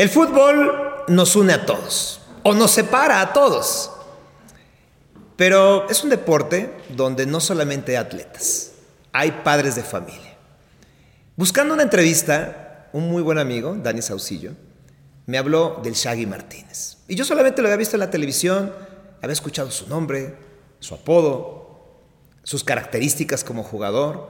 El 0.00 0.08
fútbol 0.08 1.04
nos 1.08 1.36
une 1.36 1.52
a 1.52 1.66
todos 1.66 2.22
o 2.42 2.54
nos 2.54 2.70
separa 2.70 3.20
a 3.20 3.34
todos. 3.34 3.90
Pero 5.36 5.86
es 5.90 6.02
un 6.02 6.08
deporte 6.08 6.74
donde 6.96 7.26
no 7.26 7.38
solamente 7.38 7.92
hay 7.92 7.96
atletas, 8.02 8.72
hay 9.12 9.30
padres 9.44 9.74
de 9.74 9.82
familia. 9.82 10.38
Buscando 11.36 11.74
una 11.74 11.82
entrevista, 11.82 12.88
un 12.94 13.10
muy 13.10 13.20
buen 13.20 13.36
amigo, 13.36 13.76
Dani 13.76 14.00
Saucillo, 14.00 14.52
me 15.26 15.36
habló 15.36 15.80
del 15.82 15.92
Shaggy 15.92 16.24
Martínez. 16.24 16.96
Y 17.06 17.14
yo 17.14 17.26
solamente 17.26 17.60
lo 17.60 17.68
había 17.68 17.76
visto 17.76 17.96
en 17.96 18.00
la 18.00 18.10
televisión, 18.10 18.72
había 19.20 19.34
escuchado 19.34 19.70
su 19.70 19.86
nombre, 19.86 20.34
su 20.78 20.94
apodo, 20.94 21.90
sus 22.42 22.64
características 22.64 23.44
como 23.44 23.62
jugador. 23.64 24.28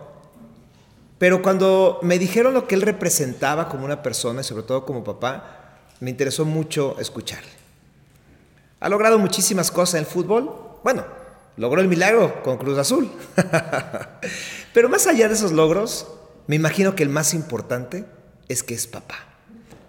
Pero 1.18 1.42
cuando 1.42 2.00
me 2.02 2.18
dijeron 2.18 2.54
lo 2.54 2.66
que 2.66 2.74
él 2.74 2.82
representaba 2.82 3.68
como 3.68 3.84
una 3.84 4.02
persona 4.02 4.40
y 4.40 4.44
sobre 4.44 4.64
todo 4.64 4.84
como 4.84 5.04
papá, 5.04 5.58
me 6.00 6.10
interesó 6.10 6.44
mucho 6.44 6.96
escucharle. 6.98 7.50
Ha 8.80 8.88
logrado 8.88 9.18
muchísimas 9.18 9.70
cosas 9.70 9.94
en 9.94 10.00
el 10.00 10.06
fútbol. 10.06 10.50
Bueno, 10.82 11.04
logró 11.56 11.82
el 11.82 11.88
milagro 11.88 12.42
con 12.42 12.56
Cruz 12.56 12.78
Azul. 12.78 13.10
Pero 14.74 14.88
más 14.88 15.06
allá 15.06 15.28
de 15.28 15.34
esos 15.34 15.52
logros, 15.52 16.08
me 16.46 16.56
imagino 16.56 16.94
que 16.94 17.02
el 17.02 17.10
más 17.10 17.34
importante 17.34 18.06
es 18.48 18.62
que 18.62 18.74
es 18.74 18.86
papá. 18.86 19.26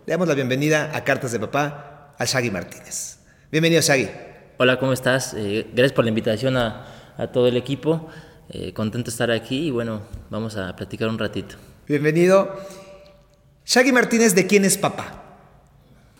Le 0.05 0.11
damos 0.11 0.27
la 0.27 0.33
bienvenida 0.33 0.91
a 0.93 1.03
Cartas 1.05 1.31
de 1.31 1.39
Papá 1.39 2.15
a 2.17 2.25
Shaggy 2.25 2.51
Martínez. 2.51 3.19
Bienvenido, 3.49 3.81
Shaggy. 3.81 4.09
Hola, 4.57 4.77
¿cómo 4.77 4.91
estás? 4.91 5.33
Eh, 5.35 5.67
gracias 5.73 5.93
por 5.93 6.03
la 6.03 6.09
invitación 6.09 6.57
a, 6.57 6.87
todo 7.31 7.47
el 7.47 7.55
equipo. 7.55 8.09
Eh, 8.49 8.73
contento 8.73 9.09
de 9.09 9.11
estar 9.11 9.31
aquí 9.31 9.67
y 9.67 9.71
bueno, 9.71 10.01
vamos 10.29 10.57
a 10.57 10.75
platicar 10.75 11.07
un 11.07 11.17
ratito. 11.17 11.55
Bienvenido. 11.87 12.59
Shaggy 13.65 13.91
Martínez, 13.91 14.35
¿de 14.35 14.47
quién 14.47 14.65
es 14.65 14.77
papá? 14.77 15.20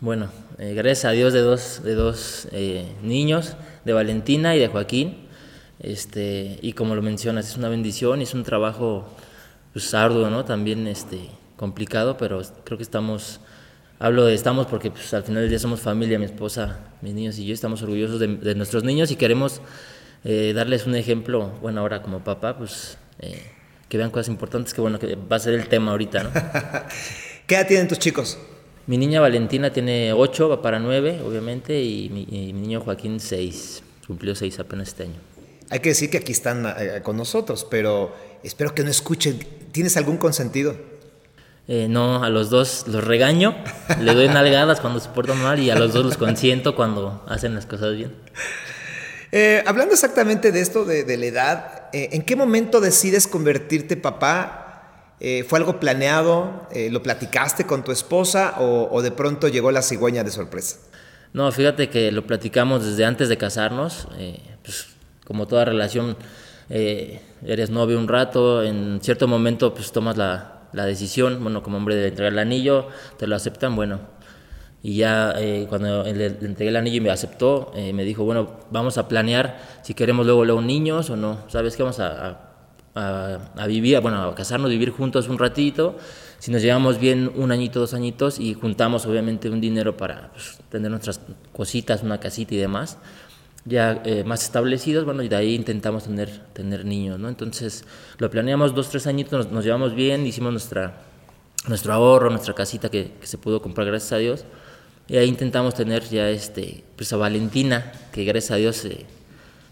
Bueno, 0.01 0.31
eh, 0.57 0.73
gracias 0.73 1.05
a 1.05 1.11
Dios 1.11 1.31
de 1.31 1.41
dos, 1.41 1.83
de 1.83 1.93
dos 1.93 2.47
eh, 2.53 2.87
niños, 3.03 3.55
de 3.85 3.93
Valentina 3.93 4.55
y 4.55 4.59
de 4.59 4.67
Joaquín. 4.67 5.27
Este, 5.79 6.57
y 6.63 6.73
como 6.73 6.95
lo 6.95 7.03
mencionas, 7.03 7.47
es 7.47 7.55
una 7.55 7.69
bendición 7.69 8.19
y 8.19 8.23
es 8.23 8.33
un 8.33 8.41
trabajo 8.41 9.07
pues, 9.73 9.93
arduo, 9.93 10.27
¿no? 10.31 10.43
También 10.43 10.87
este, 10.87 11.29
complicado, 11.55 12.17
pero 12.17 12.41
creo 12.63 12.79
que 12.79 12.83
estamos, 12.83 13.41
hablo 13.99 14.25
de 14.25 14.33
estamos 14.33 14.65
porque 14.65 14.89
pues, 14.89 15.13
al 15.13 15.21
final 15.21 15.43
del 15.43 15.51
día 15.51 15.59
somos 15.59 15.81
familia, 15.81 16.17
mi 16.17 16.25
esposa, 16.25 16.79
mis 17.03 17.13
niños 17.13 17.37
y 17.37 17.45
yo 17.45 17.53
estamos 17.53 17.83
orgullosos 17.83 18.19
de, 18.19 18.55
nuestros 18.55 18.83
niños 18.83 19.11
y 19.11 19.17
queremos 19.17 19.61
eh, 20.23 20.51
darles 20.55 20.87
un 20.87 20.95
ejemplo, 20.95 21.51
bueno, 21.61 21.79
ahora 21.81 22.01
como 22.01 22.23
papá, 22.23 22.57
pues 22.57 22.97
que 23.87 23.97
vean 23.97 24.09
cosas 24.09 24.29
importantes, 24.29 24.73
que 24.73 24.81
bueno, 24.81 24.97
que 24.97 25.13
va 25.15 25.35
a 25.35 25.39
ser 25.39 25.53
el 25.53 25.67
tema 25.67 25.91
ahorita, 25.91 26.23
¿no? 26.23 26.31
¿Qué 27.45 27.53
edad 27.53 27.67
tienen 27.67 27.87
tus 27.87 27.99
chicos? 27.99 28.39
Mi 28.87 28.97
niña 28.97 29.21
Valentina 29.21 29.71
tiene 29.71 30.11
8, 30.11 30.49
va 30.49 30.61
para 30.61 30.79
9, 30.79 31.21
obviamente, 31.25 31.81
y 31.81 32.09
mi, 32.09 32.25
niño 32.53 32.81
Joaquín 32.81 33.19
6, 33.19 33.83
cumplió 34.07 34.33
6 34.33 34.59
apenas 34.59 34.89
este 34.89 35.03
año. 35.03 35.19
Hay 35.69 35.79
que 35.79 35.89
decir 35.89 36.09
que 36.09 36.17
aquí 36.17 36.31
están 36.31 36.65
eh, 36.65 37.01
con 37.03 37.15
nosotros, 37.15 37.65
pero 37.69 38.13
espero 38.43 38.73
que 38.73 38.83
no 38.83 38.89
escuchen. 38.89 39.39
¿Tienes 39.71 39.97
algún 39.97 40.17
consentido? 40.17 40.75
Eh, 41.67 41.87
no, 41.89 42.23
a 42.23 42.29
los 42.29 42.49
dos 42.49 42.85
los 42.87 43.03
regaño, 43.03 43.55
le 44.01 44.13
doy 44.15 44.27
nalgadas 44.27 44.81
cuando 44.81 44.99
se 44.99 45.09
portan 45.09 45.41
mal 45.41 45.59
y 45.59 45.69
a 45.69 45.75
los 45.75 45.93
dos 45.93 46.03
los 46.03 46.17
consiento 46.17 46.75
cuando 46.75 47.23
hacen 47.27 47.53
las 47.53 47.67
cosas 47.67 47.95
bien. 47.95 48.13
Eh, 49.31 49.63
hablando 49.65 49.93
exactamente 49.93 50.51
de 50.51 50.59
esto, 50.59 50.83
de, 50.85 51.03
de 51.03 51.17
la 51.17 51.25
edad, 51.27 51.89
¿en 51.93 52.23
qué 52.23 52.35
momento 52.35 52.81
decides 52.81 53.27
convertirte 53.27 53.95
papá 53.95 54.70
eh, 55.23 55.45
¿Fue 55.47 55.59
algo 55.59 55.79
planeado? 55.79 56.67
Eh, 56.71 56.89
¿Lo 56.89 57.03
platicaste 57.03 57.67
con 57.67 57.83
tu 57.83 57.91
esposa 57.91 58.55
o, 58.59 59.01
de 59.03 59.11
pronto 59.11 59.47
llegó 59.47 59.71
la 59.71 59.83
cigüeña 59.83 60.23
de 60.23 60.31
sorpresa? 60.31 60.77
No, 61.31 61.51
fíjate 61.51 61.89
que 61.89 62.11
lo 62.11 62.25
platicamos 62.25 62.83
desde 62.83 63.05
antes 63.05 63.29
de 63.29 63.37
casarnos. 63.37 64.07
Eh, 64.17 64.41
pues, 64.63 64.87
como 65.23 65.47
toda 65.47 65.63
relación, 65.63 66.17
eres 66.69 67.69
novio 67.69 67.99
un 67.99 68.07
rato, 68.07 68.63
en 68.63 68.99
cierto 69.01 69.27
momento 69.27 69.73
pues 69.73 69.91
tomas 69.91 70.17
la, 70.17 70.63
la, 70.73 70.85
decisión, 70.85 71.43
bueno, 71.43 71.61
como 71.61 71.77
hombre 71.77 71.95
de 71.95 72.07
entregar 72.07 72.33
el 72.33 72.39
anillo, 72.39 72.87
te 73.17 73.27
lo 73.27 73.35
aceptan, 73.35 73.75
bueno. 73.75 73.99
Y 74.81 74.95
ya 74.95 75.35
cuando 75.69 76.03
le, 76.03 76.25
entregué 76.25 76.69
el 76.69 76.75
anillo 76.75 76.97
y 76.97 77.01
me 77.01 77.11
aceptó, 77.11 77.71
me 77.75 78.03
dijo, 78.03 78.23
bueno, 78.23 78.59
vamos 78.71 78.97
a 78.97 79.07
planear 79.07 79.61
si 79.83 79.93
queremos 79.93 80.25
luego, 80.25 80.43
luego 80.43 80.61
niños 80.61 81.11
o 81.11 81.15
no. 81.15 81.37
¿Sabes 81.49 81.77
qué? 81.77 81.83
Vamos 81.83 81.99
a 81.99 82.50
a, 82.50 82.50
vivir, 83.67 83.99
bueno, 84.01 84.21
a 84.23 84.35
casarnos, 84.35 84.69
vivir 84.69 84.91
juntos 84.91 85.27
un 85.27 85.37
ratito, 85.37 85.97
si 86.39 86.51
nos 86.51 86.61
llevamos 86.61 86.99
bien 86.99 87.31
un 87.35 87.51
añito, 87.51 87.79
dos 87.79 87.93
añitos 87.93 88.39
y 88.39 88.53
juntamos 88.53 89.05
obviamente 89.05 89.49
un 89.49 89.61
dinero 89.61 89.95
para 89.95 90.31
pues, 90.31 90.59
tener 90.69 90.89
nuestras 90.89 91.21
cositas, 91.53 92.03
una 92.03 92.19
casita 92.19 92.55
y 92.55 92.57
demás, 92.57 92.97
ya 93.63 94.01
eh, 94.05 94.23
más 94.23 94.43
establecidos, 94.43 95.05
bueno, 95.05 95.21
y 95.21 95.29
de 95.29 95.35
ahí 95.35 95.53
intentamos 95.53 96.05
tener, 96.05 96.29
tener 96.53 96.83
niños, 96.83 97.19
¿no? 97.19 97.29
Entonces 97.29 97.85
lo 98.17 98.29
planeamos 98.29 98.73
dos, 98.73 98.89
tres 98.89 99.05
añitos, 99.05 99.51
nos, 99.51 99.63
llevamos 99.63 99.93
bien, 99.93 100.25
hicimos 100.25 100.51
nuestra, 100.51 101.03
nuestro 101.67 101.93
ahorro, 101.93 102.31
nuestra 102.31 102.55
casita 102.55 102.89
que, 102.89 103.11
se 103.21 103.37
pudo 103.37 103.61
comprar, 103.61 103.85
gracias 103.85 104.11
a 104.13 104.17
Dios, 104.17 104.45
y 105.07 105.17
ahí 105.17 105.29
intentamos 105.29 105.75
tener 105.75 106.03
ya 106.09 106.27
este, 106.29 106.83
pues 106.95 107.13
a 107.13 107.17
Valentina, 107.17 107.91
que 108.11 108.23
gracias 108.25 108.51
a 108.51 108.55
Dios... 108.55 108.85
Eh, 108.85 109.05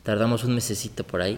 tardamos 0.10 0.44
un 0.44 0.56
mesecito 0.56 1.04
por 1.04 1.22
ahí. 1.22 1.38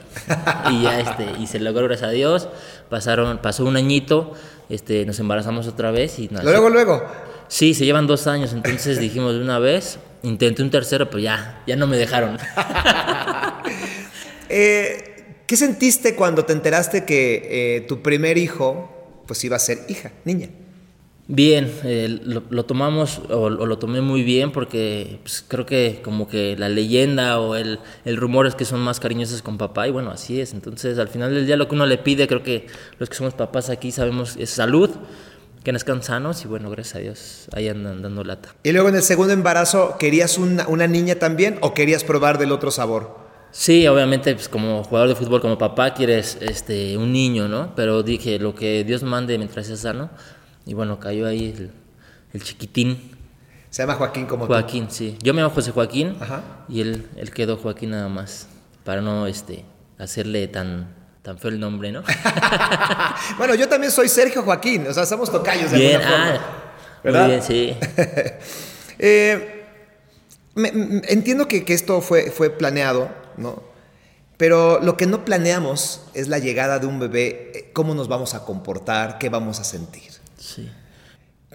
Y 0.71 0.83
ya 0.83 1.01
este 1.01 1.25
y 1.41 1.47
se 1.47 1.59
logró 1.59 1.87
gracias 1.87 2.07
a 2.07 2.11
Dios. 2.13 2.47
Pasaron 2.89 3.39
pasó 3.39 3.65
un 3.65 3.75
añito 3.75 4.31
este 4.69 5.05
nos 5.05 5.19
embarazamos 5.19 5.67
otra 5.67 5.91
vez 5.91 6.19
y 6.19 6.29
luego 6.29 6.69
luego. 6.69 7.05
Sí 7.49 7.73
se 7.73 7.83
llevan 7.83 8.07
dos 8.07 8.27
años. 8.27 8.53
Entonces 8.53 8.97
dijimos 8.97 9.33
de 9.33 9.41
una 9.41 9.59
vez 9.59 9.99
intenté 10.23 10.63
un 10.63 10.69
tercero 10.69 11.09
pero 11.09 11.19
ya 11.19 11.61
ya 11.67 11.75
no 11.75 11.85
me 11.85 11.97
dejaron. 11.97 12.37
Eh, 14.53 15.37
qué 15.47 15.55
sentiste 15.55 16.13
cuando 16.13 16.43
te 16.43 16.51
enteraste 16.51 17.05
que 17.05 17.77
eh, 17.77 17.81
tu 17.87 18.01
primer 18.01 18.37
hijo 18.37 19.23
pues 19.25 19.41
iba 19.45 19.55
a 19.55 19.59
ser 19.59 19.85
hija 19.87 20.11
niña 20.25 20.49
Bien, 21.33 21.71
eh, 21.85 22.19
lo, 22.49 22.65
tomamos 22.65 23.21
o, 23.29 23.49
lo 23.49 23.77
tomé 23.77 24.01
muy 24.01 24.21
bien 24.21 24.51
porque 24.51 25.19
pues, 25.23 25.45
creo 25.47 25.65
que 25.65 26.01
como 26.03 26.27
que 26.27 26.57
la 26.57 26.67
leyenda 26.67 27.39
o 27.39 27.55
el, 27.55 27.79
el, 28.03 28.17
rumor 28.17 28.47
es 28.47 28.55
que 28.55 28.65
son 28.65 28.81
más 28.81 28.99
cariñosos 28.99 29.41
con 29.41 29.57
papá 29.57 29.87
y 29.87 29.91
bueno, 29.91 30.11
así 30.11 30.41
es. 30.41 30.51
Entonces 30.51 30.99
al 30.99 31.07
final 31.07 31.33
del 31.33 31.45
día 31.45 31.55
lo 31.55 31.69
que 31.69 31.75
uno 31.75 31.85
le 31.85 31.97
pide, 31.97 32.27
creo 32.27 32.43
que 32.43 32.67
los 32.99 33.07
que 33.07 33.15
somos 33.15 33.33
papás 33.33 33.69
aquí 33.69 33.93
sabemos 33.93 34.35
es 34.35 34.49
salud, 34.49 34.89
que 35.63 35.71
nazcan 35.71 36.03
sanos 36.03 36.43
y 36.43 36.49
bueno, 36.49 36.69
gracias 36.69 36.95
a 36.97 36.99
Dios, 36.99 37.47
ahí 37.53 37.69
andan 37.69 38.01
dando 38.01 38.25
lata. 38.25 38.53
¿Y 38.63 38.73
luego 38.73 38.89
en 38.89 38.95
el 38.95 39.01
segundo 39.01 39.31
embarazo 39.31 39.95
querías 39.97 40.37
una, 40.37 40.67
una 40.67 40.87
niña 40.87 41.15
también 41.15 41.59
o 41.61 41.73
querías 41.73 42.03
probar 42.03 42.39
del 42.39 42.51
otro 42.51 42.71
sabor? 42.71 43.15
Sí, 43.51 43.87
obviamente, 43.87 44.33
pues 44.33 44.49
como 44.49 44.83
jugador 44.83 45.07
de 45.07 45.15
fútbol, 45.15 45.39
como 45.39 45.57
papá, 45.57 45.93
quieres 45.93 46.37
este, 46.41 46.97
un 46.97 47.13
niño, 47.13 47.47
¿no? 47.47 47.73
Pero 47.73 48.03
dije, 48.03 48.37
lo 48.37 48.53
que 48.53 48.83
Dios 48.83 49.03
mande 49.03 49.37
mientras 49.37 49.67
sea 49.67 49.77
sano. 49.77 50.09
Y 50.65 50.73
bueno, 50.73 50.99
cayó 50.99 51.27
ahí 51.27 51.71
el, 52.33 52.43
chiquitín. 52.43 53.17
Se 53.69 53.83
llama 53.83 53.95
Joaquín 53.95 54.25
como 54.25 54.47
Joaquín, 54.47 54.87
sí. 54.89 55.17
Yo 55.21 55.33
me 55.33 55.41
llamo 55.41 55.53
José 55.53 55.71
Joaquín 55.71 56.15
y 56.67 56.81
él, 56.81 57.07
él 57.15 57.31
quedó 57.31 57.57
Joaquín 57.57 57.91
nada 57.91 58.09
más. 58.09 58.47
Para 58.83 59.01
no 59.01 59.27
este, 59.27 59.63
hacerle 59.97 60.47
tan, 60.47 60.93
tan 61.21 61.37
feo 61.37 61.51
el 61.51 61.59
nombre, 61.59 61.91
¿no? 61.91 62.03
bueno, 63.37 63.55
yo 63.55 63.67
también 63.69 63.91
soy 63.91 64.09
Sergio 64.09 64.43
Joaquín, 64.43 64.87
o 64.87 64.93
sea, 64.93 65.05
somos 65.05 65.31
tocayos 65.31 65.71
de 65.71 65.77
bien, 65.77 66.01
ah, 66.03 66.39
¿verdad? 67.03 67.21
Muy 67.21 67.31
bien, 67.31 67.43
sí. 67.43 67.75
Eh, 69.03 69.65
entiendo 71.07 71.47
que, 71.47 71.65
que, 71.65 71.73
esto 71.73 72.01
fue, 72.01 72.29
fue 72.29 72.51
planeado, 72.51 73.09
¿no? 73.35 73.63
Pero 74.37 74.79
lo 74.79 74.95
que 74.95 75.07
no 75.07 75.25
planeamos 75.25 76.03
es 76.13 76.27
la 76.27 76.37
llegada 76.37 76.77
de 76.77 76.85
un 76.85 76.99
bebé, 76.99 77.51
eh, 77.55 77.71
cómo 77.73 77.95
nos 77.95 78.07
vamos 78.07 78.35
a 78.35 78.45
comportar, 78.45 79.17
qué 79.17 79.29
vamos 79.29 79.59
a 79.59 79.63
sentir. 79.63 80.20
Sí. 80.41 80.67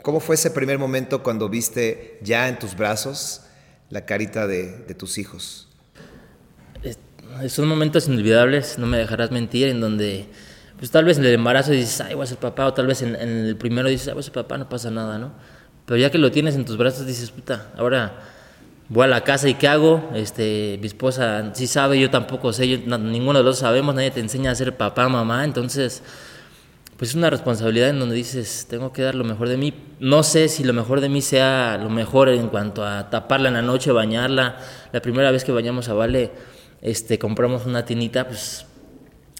¿Cómo 0.02 0.20
fue 0.20 0.36
ese 0.36 0.52
primer 0.52 0.78
momento 0.78 1.24
cuando 1.24 1.48
viste 1.48 2.20
ya 2.22 2.48
en 2.48 2.58
tus 2.58 2.76
brazos 2.76 3.42
la 3.90 4.06
carita 4.06 4.46
de, 4.46 4.68
tus 4.96 5.18
hijos? 5.18 5.68
son 7.48 7.66
momentos 7.66 8.06
inolvidables, 8.06 8.78
no 8.78 8.86
me 8.86 8.96
dejarás 8.96 9.30
mentir, 9.30 9.68
en 9.68 9.80
donde 9.80 10.26
pues 10.78 10.90
tal 10.90 11.04
vez 11.04 11.18
en 11.18 11.24
el 11.24 11.34
embarazo 11.34 11.72
dices, 11.72 12.00
ay, 12.00 12.14
voy 12.14 12.22
a 12.22 12.26
ser 12.26 12.38
papá, 12.38 12.66
o 12.66 12.72
tal 12.72 12.86
vez 12.86 13.02
en, 13.02 13.16
el 13.16 13.56
primero 13.56 13.88
dices, 13.88 14.08
ay, 14.08 14.14
voy 14.14 14.20
a 14.20 14.22
ser 14.22 14.32
papá, 14.32 14.56
no 14.56 14.68
pasa 14.68 14.90
nada, 14.90 15.18
¿no? 15.18 15.32
Pero 15.84 15.98
ya 15.98 16.10
que 16.10 16.18
lo 16.18 16.30
tienes 16.30 16.54
en 16.54 16.64
tus 16.64 16.76
brazos 16.76 17.06
dices, 17.06 17.30
puta, 17.32 17.72
ahora 17.76 18.22
voy 18.88 19.04
a 19.04 19.08
la 19.08 19.22
casa 19.22 19.48
y 19.48 19.54
¿qué 19.54 19.66
hago? 19.66 20.10
Este, 20.14 20.78
mi 20.80 20.86
esposa 20.86 21.52
sí 21.54 21.66
sabe, 21.66 21.98
yo 21.98 22.10
tampoco 22.10 22.52
sé, 22.52 22.78
ninguno 22.78 23.40
de 23.40 23.44
los 23.44 23.58
sabemos, 23.58 23.94
nadie 23.94 24.12
te 24.12 24.20
enseña 24.20 24.52
a 24.52 24.54
ser 24.54 24.76
papá, 24.76 25.08
mamá, 25.08 25.44
entonces 25.44 26.02
pues 26.96 27.10
es 27.10 27.16
una 27.16 27.28
responsabilidad 27.28 27.90
en 27.90 27.98
donde 27.98 28.14
dices, 28.14 28.66
tengo 28.70 28.92
que 28.92 29.02
dar 29.02 29.14
lo 29.14 29.24
mejor 29.24 29.48
de 29.48 29.56
mí. 29.56 29.74
No 30.00 30.22
sé 30.22 30.48
si 30.48 30.64
lo 30.64 30.72
mejor 30.72 31.00
de 31.00 31.08
mí 31.08 31.20
sea 31.20 31.78
lo 31.82 31.90
mejor 31.90 32.30
en 32.30 32.48
cuanto 32.48 32.86
a 32.86 33.10
taparla 33.10 33.48
en 33.48 33.54
la 33.54 33.62
noche, 33.62 33.92
bañarla. 33.92 34.58
La 34.92 35.02
primera 35.02 35.30
vez 35.30 35.44
que 35.44 35.52
bañamos 35.52 35.88
a 35.88 35.94
Vale, 35.94 36.30
este, 36.80 37.18
compramos 37.18 37.66
una 37.66 37.84
tinita, 37.84 38.26
pues, 38.26 38.64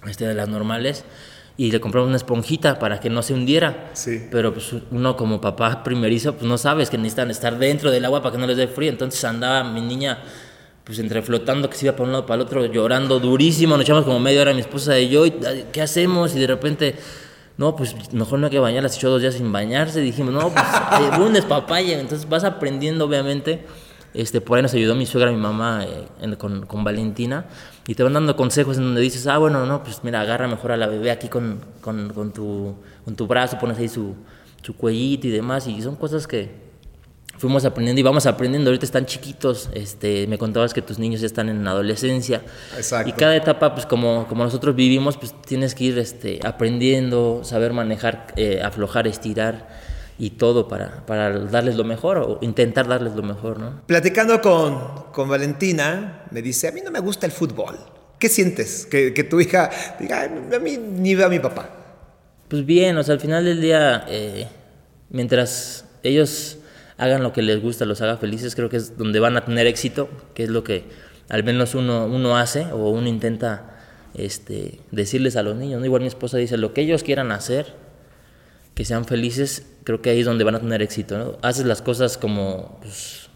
este, 0.07 0.27
de 0.27 0.35
las 0.35 0.49
normales. 0.49 1.05
y 1.59 1.71
le 1.73 1.81
compramos 1.81 2.09
una 2.09 2.19
esponjita 2.19 2.79
para 2.79 3.01
que 3.01 3.09
no 3.09 3.23
se 3.23 3.33
hundiera. 3.33 3.89
Sí. 3.95 4.27
Pero 4.31 4.53
pues 4.53 4.75
uno 4.91 5.17
como 5.17 5.41
papá 5.41 5.83
primerizo, 5.83 6.35
pues 6.35 6.45
no 6.45 6.59
sabes 6.59 6.91
que 6.91 6.99
necesitan 6.99 7.31
estar 7.31 7.59
dentro 7.59 7.91
del 7.91 8.05
agua 8.05 8.21
para 8.21 8.33
que 8.33 8.39
no 8.39 8.47
les 8.47 8.59
dé 8.59 8.69
frío. 8.69 8.91
Entonces 8.91 9.25
andaba 9.25 9.65
mi 9.65 9.81
niña 9.81 10.19
pues 10.85 11.01
entre 11.01 11.21
flotando 11.21 11.69
que 11.69 11.77
se 11.77 11.87
iba 11.87 11.97
para 11.97 12.05
un 12.05 12.13
lado 12.13 12.27
para 12.27 12.37
el 12.37 12.47
otro, 12.47 12.65
llorando 12.67 13.19
durísimo. 13.19 13.77
Nos 13.77 13.85
echamos 13.85 14.05
como 14.05 14.21
media 14.21 14.43
hora 14.43 14.55
mi 14.55 14.61
esposa 14.61 14.97
y 15.01 15.09
yo, 15.09 15.27
y, 15.27 15.33
¿qué 15.73 15.83
hacemos? 15.83 16.37
Y 16.37 16.39
de 16.39 16.47
repente, 16.47 16.95
no, 17.59 17.75
pues 17.77 18.13
mejor 18.13 18.39
no 18.39 18.47
hay 18.47 18.51
que 18.53 18.59
bañarla. 18.59 18.89
Se 18.89 18.97
echó 18.99 19.11
dos 19.11 19.21
días 19.23 19.35
sin 19.35 19.51
bañarse. 19.53 20.01
Dijimos, 20.01 20.33
no, 20.35 20.51
pues 20.51 20.65
el 21.15 21.19
lunes 21.21 21.45
papaya. 21.49 21.99
Entonces 22.01 22.29
vas 22.29 22.45
aprendiendo, 22.45 23.05
obviamente. 23.07 23.65
Este, 24.15 24.41
por 24.41 24.57
ahí 24.57 24.63
nos 24.63 24.73
ayudó 24.73 24.95
mi 24.95 25.05
suegra, 25.05 25.31
mi 25.31 25.37
mamá, 25.37 25.85
eh, 25.85 26.09
en- 26.23 26.37
con, 26.37 26.65
con 26.65 26.83
Valentina, 26.85 27.45
y 27.87 27.95
te 27.95 28.03
van 28.03 28.15
dando 28.15 28.35
consejos 28.35 28.79
en 28.79 28.85
donde 28.85 29.03
dices, 29.03 29.27
ah, 29.27 29.37
bueno, 29.37 29.67
no, 29.67 29.83
pues 29.83 30.01
mira, 30.05 30.23
agarra 30.23 30.49
mejor 30.49 30.73
a 30.73 30.79
la 30.79 30.87
bebé 30.87 31.11
aquí 31.11 31.29
con, 31.29 31.61
con, 31.83 32.09
con 32.15 32.33
tu, 32.33 32.77
con 33.05 33.15
tu 33.15 33.27
brazo, 33.27 33.59
pones 33.59 33.77
ahí 33.77 33.89
su, 33.91 34.15
su 34.63 34.75
cuellito 34.75 35.27
y 35.27 35.31
demás, 35.31 35.67
y 35.67 35.83
son 35.83 35.97
cosas 35.97 36.27
que 36.27 36.51
fuimos 37.39 37.65
aprendiendo 37.65 38.01
y 38.01 38.03
vamos 38.03 38.27
aprendiendo. 38.27 38.71
Ahorita 38.71 38.85
están 38.87 39.07
chiquitos, 39.07 39.69
este, 39.75 40.27
me 40.27 40.39
contabas 40.39 40.73
que 40.75 40.83
tus 40.83 40.99
niños 40.99 41.21
ya 41.21 41.27
están 41.27 41.49
en 41.49 41.67
adolescencia, 41.67 42.43
Exacto. 42.77 43.09
y 43.09 43.13
cada 43.13 43.37
etapa, 43.37 43.75
pues 43.75 43.87
como, 43.87 44.27
como 44.29 44.45
nosotros 44.45 44.75
vivimos, 44.75 45.17
pues 45.17 45.35
tienes 45.43 45.75
que 45.75 45.85
ir 45.85 45.99
este, 45.99 46.41
aprendiendo, 46.45 47.41
saber 47.45 47.73
manejar, 47.73 48.29
eh, 48.37 48.61
aflojar, 48.63 49.07
estirar 49.07 49.69
y 50.19 50.31
todo 50.31 50.67
para, 50.67 51.05
para 51.05 51.39
darles 51.39 51.77
lo 51.77 51.85
mejor 51.85 52.17
o 52.19 52.39
intentar 52.41 52.89
darles 52.89 53.15
lo 53.15 53.23
mejor, 53.23 53.59
¿no? 53.61 53.83
Platicando 53.87 54.41
con, 54.41 55.13
con 55.13 55.29
Valentina, 55.29 56.25
me 56.31 56.41
dice, 56.41 56.69
a 56.69 56.73
mí 56.73 56.81
no 56.83 56.91
me 56.91 57.01
gusta 57.01 57.27
el 57.27 57.33
fútbol. 57.33 57.77
¿Qué 58.19 58.31
sientes? 58.31 58.87
Que, 58.87 59.13
que 59.13 59.25
tu 59.25 59.39
hija 59.43 59.69
diga, 60.01 60.23
"Ay, 60.23 60.31
a 60.55 60.59
mí 60.59 60.79
ni 60.79 61.15
veo 61.15 61.27
a 61.27 61.29
mi 61.29 61.39
papá. 61.39 61.69
Pues 62.49 62.65
bien, 62.65 62.97
o 62.97 63.03
sea, 63.03 63.13
al 63.15 63.21
final 63.21 63.45
del 63.45 63.61
día, 63.61 64.07
eh, 64.09 64.47
mientras 65.11 65.85
ellos 66.03 66.59
hagan 66.99 67.23
lo 67.23 67.33
que 67.33 67.43
les 67.43 67.61
gusta, 67.61 67.85
los 67.85 68.01
haga 68.01 68.17
felices, 68.17 68.55
creo 68.55 68.69
que 68.69 68.77
es 68.77 68.97
donde 68.97 69.21
van 69.21 69.37
a 69.37 69.45
tener 69.45 69.67
éxito, 69.67 70.09
que 70.35 70.45
es 70.45 70.51
lo 70.51 70.65
que 70.65 70.85
al 71.29 71.45
menos 71.45 71.75
uno, 71.75 72.07
uno 72.07 72.37
hace 72.37 72.67
o 72.73 72.91
uno 72.91 73.09
intenta 73.09 73.77
este, 74.15 74.81
decirles 74.91 75.37
a 75.37 75.43
los 75.43 75.57
niños. 75.57 75.85
Igual 75.85 76.03
mi 76.03 76.09
esposa 76.09 76.39
dice, 76.39 76.57
lo 76.57 76.73
que 76.73 76.83
ellos 76.83 77.03
quieran 77.03 77.33
hacer, 77.33 77.75
que 78.75 78.85
sean 78.85 79.05
felices, 79.05 79.67
creo 79.85 80.03
que 80.03 80.11
ahí 80.11 80.21
es 80.21 80.27
donde 80.27 80.45
van 80.45 80.55
a 80.55 80.61
tener 80.61 80.83
éxito. 80.83 81.19
¿no? 81.19 81.39
Haces 81.43 81.67
las 81.67 81.83
cosas 81.83 82.17
como 82.17 82.79
pues, 82.81 83.29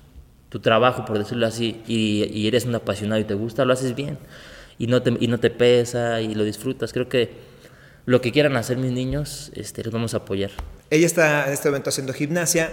tu 0.49 0.61
trabajo, 0.61 1.05
por 1.05 1.19
decirlo 1.19 1.47
así, 1.47 1.83
y, 1.87 2.25
y 2.33 2.47
eres 2.47 2.65
un 2.65 2.75
apasionado 2.75 3.21
y 3.21 3.25
te 3.25 3.35
gusta, 3.35 3.65
lo 3.65 3.73
haces 3.73 3.95
bien. 3.95 4.19
Y 4.79 4.87
no, 4.87 5.03
te, 5.03 5.15
y 5.21 5.27
no 5.27 5.39
te 5.39 5.51
pesa 5.51 6.23
y 6.23 6.35
lo 6.35 6.45
disfrutas. 6.45 6.93
Creo 6.93 7.09
que 7.09 7.31
lo 8.07 8.21
que 8.21 8.33
quieran 8.33 8.57
hacer 8.57 8.79
mis 8.79 8.93
niños, 8.93 9.53
este, 9.55 9.85
los 9.85 9.93
vamos 9.93 10.15
a 10.15 10.19
apoyar. 10.19 10.51
Ella 10.89 11.07
está 11.07 11.47
en 11.47 11.53
este 11.53 11.69
momento 11.69 11.91
haciendo 11.91 12.13
gimnasia, 12.15 12.73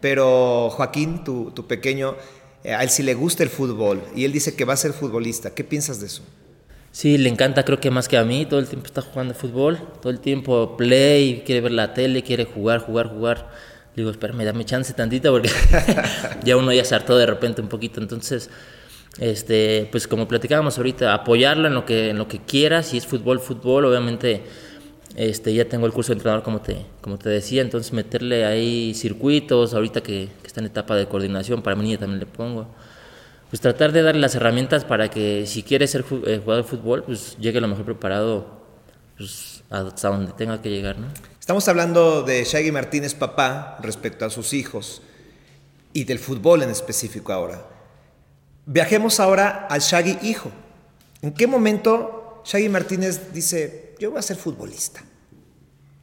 pero 0.00 0.70
Joaquín, 0.70 1.24
tu, 1.24 1.50
tu 1.52 1.66
pequeño, 1.66 2.16
eh, 2.64 2.74
a 2.74 2.82
él 2.82 2.90
sí 2.90 3.02
le 3.02 3.14
gusta 3.14 3.42
el 3.42 3.48
fútbol 3.48 4.02
y 4.14 4.24
él 4.24 4.32
dice 4.32 4.54
que 4.54 4.64
va 4.64 4.74
a 4.74 4.76
ser 4.76 4.92
futbolista. 4.92 5.54
¿Qué 5.54 5.64
piensas 5.64 6.00
de 6.00 6.06
eso? 6.06 6.22
Sí, 6.92 7.18
le 7.18 7.28
encanta, 7.28 7.64
creo 7.64 7.78
que 7.78 7.90
más 7.90 8.08
que 8.08 8.16
a 8.16 8.24
mí, 8.24 8.46
todo 8.46 8.58
el 8.58 8.66
tiempo 8.66 8.86
está 8.86 9.00
jugando 9.00 9.32
fútbol, 9.34 9.78
todo 10.02 10.10
el 10.10 10.18
tiempo 10.18 10.76
play, 10.76 11.42
quiere 11.46 11.60
ver 11.60 11.72
la 11.72 11.94
tele, 11.94 12.22
quiere 12.22 12.44
jugar, 12.44 12.80
jugar, 12.80 13.08
jugar. 13.08 13.50
Le 13.94 14.02
digo, 14.02 14.10
espérame, 14.10 14.44
dame 14.44 14.64
chance 14.64 14.92
tantito 14.92 15.32
porque 15.32 15.50
ya 16.44 16.56
uno 16.56 16.72
ya 16.72 16.84
se 16.84 16.94
hartó 16.94 17.16
de 17.16 17.26
repente 17.26 17.62
un 17.62 17.68
poquito. 17.68 18.00
Entonces, 18.00 18.50
este, 19.18 19.88
pues 19.92 20.08
como 20.08 20.26
platicábamos 20.26 20.78
ahorita, 20.78 21.14
apoyarlo 21.14 21.68
en 21.68 21.74
lo 21.74 21.86
que, 21.86 22.10
en 22.10 22.18
lo 22.18 22.26
que 22.26 22.40
quiera, 22.40 22.82
si 22.82 22.96
es 22.96 23.06
fútbol, 23.06 23.38
fútbol, 23.38 23.84
obviamente 23.84 24.42
este, 25.16 25.54
ya 25.54 25.64
tengo 25.66 25.86
el 25.86 25.92
curso 25.92 26.12
de 26.12 26.18
entrenador 26.18 26.42
como 26.42 26.60
te, 26.60 26.86
como 27.00 27.18
te 27.18 27.28
decía, 27.28 27.62
entonces 27.62 27.92
meterle 27.92 28.44
ahí 28.44 28.94
circuitos, 28.94 29.74
ahorita 29.74 30.02
que, 30.02 30.28
que 30.40 30.46
está 30.46 30.60
en 30.60 30.66
etapa 30.66 30.96
de 30.96 31.06
coordinación, 31.06 31.62
para 31.62 31.76
mi 31.76 31.84
niña 31.84 31.98
también 31.98 32.20
le 32.20 32.26
pongo 32.26 32.68
pues 33.50 33.60
tratar 33.60 33.90
de 33.90 34.02
darle 34.02 34.20
las 34.20 34.36
herramientas 34.36 34.84
para 34.84 35.10
que 35.10 35.44
si 35.44 35.64
quiere 35.64 35.86
ser 35.88 36.04
eh, 36.26 36.40
jugador 36.42 36.64
de 36.64 36.70
fútbol, 36.70 37.02
pues 37.02 37.36
llegue 37.38 37.60
lo 37.60 37.66
mejor 37.66 37.84
preparado 37.84 38.60
pues, 39.18 39.64
hasta 39.68 40.08
donde 40.08 40.32
tenga 40.32 40.62
que 40.62 40.70
llegar, 40.70 40.98
¿no? 40.98 41.08
Estamos 41.38 41.66
hablando 41.66 42.22
de 42.22 42.44
Shaggy 42.44 42.70
Martínez 42.70 43.14
papá 43.14 43.78
respecto 43.82 44.24
a 44.24 44.30
sus 44.30 44.52
hijos 44.52 45.02
y 45.92 46.04
del 46.04 46.20
fútbol 46.20 46.62
en 46.62 46.70
específico 46.70 47.32
ahora. 47.32 47.66
Viajemos 48.66 49.18
ahora 49.18 49.66
al 49.68 49.80
Shaggy 49.80 50.18
hijo. 50.22 50.52
¿En 51.20 51.32
qué 51.32 51.48
momento 51.48 52.42
Shaggy 52.44 52.68
Martínez 52.68 53.32
dice, 53.32 53.89
yo 54.00 54.10
voy 54.10 54.18
a 54.18 54.22
ser 54.22 54.36
futbolista? 54.36 55.04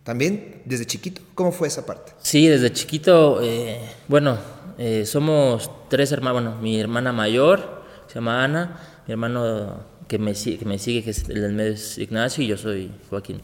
También 0.04 0.62
desde 0.64 0.86
chiquito. 0.86 1.22
¿Cómo 1.36 1.52
fue 1.52 1.68
esa 1.68 1.86
parte? 1.86 2.14
Sí, 2.22 2.48
desde 2.48 2.72
chiquito, 2.72 3.42
eh, 3.42 3.82
bueno, 4.08 4.38
eh, 4.78 5.06
somos 5.06 5.70
tres 5.90 6.12
hermanos, 6.14 6.44
bueno, 6.44 6.62
mi 6.62 6.80
hermana 6.80 7.12
mayor 7.12 7.84
se 8.08 8.16
llama 8.16 8.44
Ana, 8.44 8.80
mi 9.06 9.12
hermano 9.12 9.84
que 10.08 10.18
me, 10.18 10.34
sigue, 10.34 11.04
que 11.04 11.10
es 11.10 11.28
el 11.28 11.52
medio 11.52 11.76
Ignacio 11.98 12.44
y 12.44 12.48
yo 12.48 12.56
soy 12.56 12.92
Joaquín. 13.10 13.42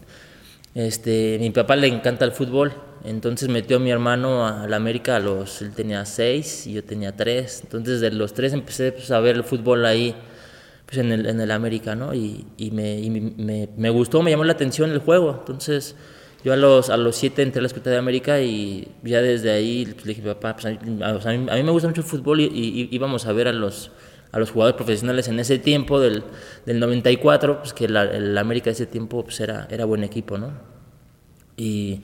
Este, 0.75 1.37
mi 1.39 1.49
papá 1.49 1.75
le 1.75 1.87
encanta 1.87 2.23
el 2.23 2.31
fútbol, 2.31 2.73
entonces 3.03 3.49
metió 3.49 3.77
a 3.77 3.79
mi 3.79 3.91
hermano 3.91 4.47
a 4.47 4.67
la 4.67 4.77
América 4.77 5.19
los, 5.19 5.61
él 5.61 5.73
tenía 5.73 6.05
seis 6.05 6.65
y 6.65 6.73
yo 6.73 6.83
tenía 6.83 7.15
tres, 7.15 7.61
entonces 7.63 7.99
de 7.99 8.11
los 8.11 8.33
tres 8.33 8.53
empecé 8.53 8.91
pues, 8.91 9.11
a 9.11 9.19
ver 9.19 9.35
el 9.35 9.43
fútbol 9.43 9.85
ahí, 9.85 10.15
pues 10.93 11.05
en 11.05 11.11
el, 11.11 11.25
en 11.25 11.41
el 11.41 11.51
América, 11.51 11.95
¿no? 11.95 12.13
Y, 12.13 12.45
y, 12.57 12.71
me, 12.71 12.99
y 12.99 13.09
me, 13.09 13.69
me 13.75 13.89
gustó, 13.89 14.21
me 14.21 14.31
llamó 14.31 14.43
la 14.43 14.53
atención 14.53 14.91
el 14.91 14.99
juego, 14.99 15.35
entonces 15.39 15.95
yo 16.43 16.53
a 16.53 16.57
los, 16.57 16.89
a 16.89 16.97
los 16.97 17.15
siete 17.15 17.41
entré 17.41 17.59
a 17.59 17.61
la 17.63 17.67
escuela 17.67 17.89
de 17.91 17.97
América 17.97 18.41
y 18.41 18.89
ya 19.03 19.21
desde 19.21 19.51
ahí 19.51 19.85
pues, 19.93 20.05
le 20.05 20.13
dije, 20.13 20.21
papá, 20.21 20.53
pues, 20.55 20.65
a, 20.65 20.69
mí, 20.71 21.01
a, 21.03 21.13
mí, 21.13 21.47
a 21.49 21.55
mí 21.55 21.63
me 21.63 21.71
gusta 21.71 21.87
mucho 21.87 22.01
el 22.01 22.07
fútbol 22.07 22.41
y, 22.41 22.45
y, 22.45 22.89
íbamos 22.91 23.25
a 23.25 23.33
ver 23.33 23.47
a 23.47 23.53
los, 23.53 23.91
a 24.31 24.39
los 24.39 24.51
jugadores 24.51 24.75
profesionales 24.75 25.27
en 25.27 25.39
ese 25.39 25.57
tiempo 25.57 25.99
del, 25.99 26.23
del 26.65 26.79
94, 26.79 27.59
pues 27.59 27.73
que 27.73 27.87
la, 27.89 28.03
el 28.03 28.37
América 28.37 28.65
de 28.65 28.73
ese 28.73 28.85
tiempo 28.85 29.23
pues, 29.23 29.39
era, 29.39 29.67
era 29.71 29.85
buen 29.85 30.03
equipo, 30.03 30.37
¿no? 30.37 30.51
Y 31.57 32.01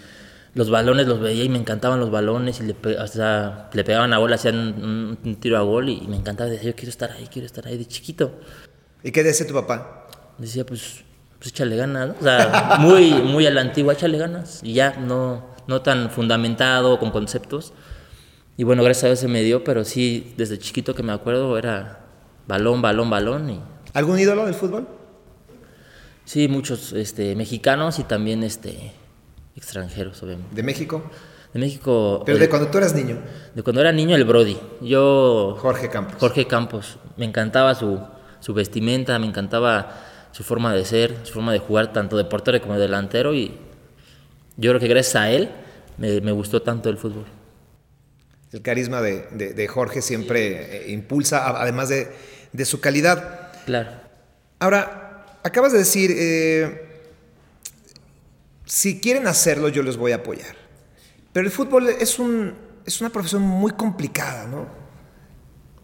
los 0.53 0.69
balones 0.69 1.07
los 1.07 1.19
veía 1.19 1.44
y 1.44 1.50
me 1.50 1.59
encantaban 1.59 2.00
los 2.00 2.12
balones 2.12 2.59
y 2.59 2.63
le, 2.63 2.74
pe- 2.74 2.97
hasta 2.97 3.69
le 3.74 3.83
pegaban 3.83 4.13
a 4.13 4.18
bola, 4.19 4.36
hacían 4.36 4.57
un, 4.57 5.38
tiro 5.39 5.57
a 5.57 5.62
gol 5.62 5.89
y, 5.89 6.01
me 6.07 6.18
encantaba, 6.18 6.50
decía, 6.50 6.71
yo 6.71 6.75
quiero 6.75 6.89
estar 6.89 7.12
ahí, 7.12 7.27
quiero 7.31 7.45
estar 7.45 7.68
ahí 7.68 7.77
de 7.77 7.86
chiquito. 7.86 8.31
¿Y 9.04 9.12
qué 9.12 9.24
decía 9.24 9.48
tu 9.48 9.54
papá? 9.54 10.07
Decía, 10.38 10.66
pues, 10.66 11.04
pues 11.38 11.51
échale 11.51 11.75
ganas, 11.75 12.10
¿no? 12.10 12.16
O 12.19 12.24
sea, 12.24 12.78
muy, 12.80 13.12
muy 13.13 13.46
a 13.48 13.51
la 13.51 13.62
antigua, 13.62 13.94
échale 13.94 14.18
ganas. 14.18 14.60
Y 14.63 14.74
ya, 14.74 14.92
no, 14.98 15.46
no 15.68 15.81
tan 15.81 16.10
fundamentado 16.10 17.00
con 17.00 17.12
conceptos. 17.12 17.74
Y 18.58 18.63
bueno, 18.65 18.84
gracias 18.84 19.03
a 19.06 19.08
Dios 19.08 19.20
se 19.20 19.27
me 19.29 19.41
dio, 19.41 19.63
pero 19.63 19.86
sí, 19.86 20.34
desde 20.38 20.58
chiquito 20.60 20.94
que 20.94 21.03
me 21.03 21.13
acuerdo 21.13 21.58
era 21.58 22.00
balón, 22.48 22.82
balón, 22.82 23.10
balón. 23.10 23.50
Y 23.50 23.62
¿Algún 23.94 24.20
ídolo 24.20 24.46
del 24.46 24.53
fútbol? 24.53 24.88
sí, 26.25 26.48
muchos 26.48 26.94
este, 26.94 27.36
mexicanos 27.36 27.98
y 28.00 28.03
también 28.03 28.44
este, 28.44 28.91
extranjeros, 29.56 30.22
obviamente. 30.22 30.56
¿De 30.56 30.62
México? 30.63 31.03
De 31.53 31.60
México. 31.60 32.22
Pero 32.25 32.36
el- 32.38 32.41
de 32.41 32.50
cuando 32.50 32.68
tú 32.70 32.77
eras 32.77 32.94
niño. 32.94 33.18
de 33.56 33.63
cuando 33.63 33.82
era 33.82 33.91
niño, 33.91 34.15
el 34.15 34.25
Brody. 34.25 34.58
Yo. 34.82 35.56
Jorge 35.60 35.89
Campos. 35.89 36.18
Jorge 36.20 36.46
Campos. 36.46 36.98
Me 37.18 37.25
encantaba 37.25 37.74
su, 37.74 38.00
su 38.39 38.53
vestimenta, 38.53 39.17
me 39.19 39.27
encantaba 39.27 40.03
su 40.31 40.43
forma 40.43 40.74
de 40.74 40.86
ser, 40.86 41.15
su 41.24 41.34
forma 41.34 41.51
de 41.53 41.60
jugar, 41.60 41.93
tanto 41.93 42.17
de 42.17 42.25
portero 42.25 42.60
como 42.62 42.75
de 42.75 42.81
delantero. 42.81 43.34
Y 43.34 43.58
yo 44.58 44.72
creo 44.72 44.79
que 44.79 44.88
gracias 44.88 45.15
a 45.15 45.29
él 45.31 45.50
me, 45.98 46.22
me 46.22 46.31
gustó 46.31 46.62
tanto 46.62 46.89
el 46.89 46.98
fútbol. 46.98 47.25
El 48.51 48.62
carisma 48.62 49.01
de, 49.01 49.27
de- 49.31 49.53
de 49.53 49.67
Jorge 49.67 50.01
siempre 50.01 50.88
eh, 50.88 50.91
impulsa, 50.91 51.48
además 51.62 51.89
de, 51.89 52.08
de 52.51 52.65
su 52.65 52.79
calidad. 52.81 53.51
Claro. 53.65 53.91
Ahora, 54.60 55.38
acabas 55.43 55.72
de 55.72 55.77
decir, 55.79 56.12
eh, 56.15 57.01
si 58.65 59.00
quieren 59.00 59.27
hacerlo, 59.27 59.69
yo 59.69 59.84
les 59.84 59.98
voy 59.98 60.12
a 60.12 60.17
apoyar. 60.17 60.55
Pero 61.34 61.46
el 61.46 61.51
fútbol 61.51 61.89
es, 61.89 62.17
un, 62.19 62.53
es 62.86 63.01
una 63.01 63.10
profesión 63.10 63.41
muy 63.43 63.72
complicada, 63.74 64.48
¿no? 64.48 64.67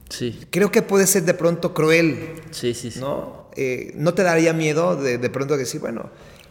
Sí, 0.10 0.40
Creo 0.52 0.72
que 0.72 0.82
puede 0.82 1.08
ser 1.08 1.24
de 1.24 1.34
pronto 1.34 1.74
cruel, 1.74 2.42
sí, 2.52 2.74
sí. 2.74 2.92
sí. 2.92 3.00
¿no? 3.00 3.50
Eh, 3.56 3.94
¿No 3.96 4.14
te 4.14 4.24
daría 4.24 4.54
miedo 4.54 4.96
de, 4.96 5.18
de 5.18 5.30
pronto 5.30 5.58
decir, 5.58 5.82
bueno, 5.82 6.10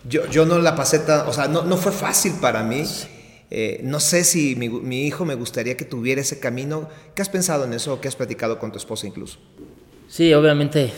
yo, 0.09 0.27
yo 0.27 0.45
no 0.45 0.59
la 0.59 0.75
pasé 0.77 0.99
tan, 1.01 1.27
o 1.29 1.33
sea, 1.33 1.49
no, 1.49 1.63
no 1.63 1.77
fue 1.77 1.93
fácil 1.93 2.35
para 2.41 2.63
mí. 2.63 2.85
Eh, 3.51 3.81
no 3.85 4.01
sé 4.01 4.25
si 4.25 4.57
mi, 4.57 4.69
mi 4.69 5.07
hijo 5.07 5.25
me 5.25 5.35
gustaría 5.35 5.77
que 5.77 5.85
tuviera 5.85 6.21
ese 6.21 6.41
camino. 6.41 6.89
¿Qué 7.15 7.23
has 7.23 7.29
pensado 7.29 7.65
en 7.65 7.73
eso 7.73 7.95
o 7.95 8.01
qué 8.01 8.09
has 8.09 8.17
platicado 8.17 8.59
con 8.59 8.73
tu 8.73 8.79
esposa 8.79 9.07
incluso? 9.07 9.39
Sí, 10.09 10.35
obviamente, 10.35 10.93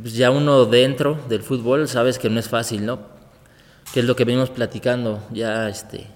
pues 0.00 0.14
ya 0.14 0.30
uno 0.30 0.64
dentro 0.64 1.18
del 1.28 1.42
fútbol 1.42 1.88
sabes 1.88 2.18
que 2.18 2.28
no 2.28 2.40
es 2.40 2.48
fácil, 2.48 2.84
¿no? 2.84 3.00
Que 3.94 4.00
es 4.00 4.06
lo 4.06 4.16
que 4.16 4.24
venimos 4.24 4.50
platicando 4.50 5.22
ya 5.32 5.68
este, 5.68 6.06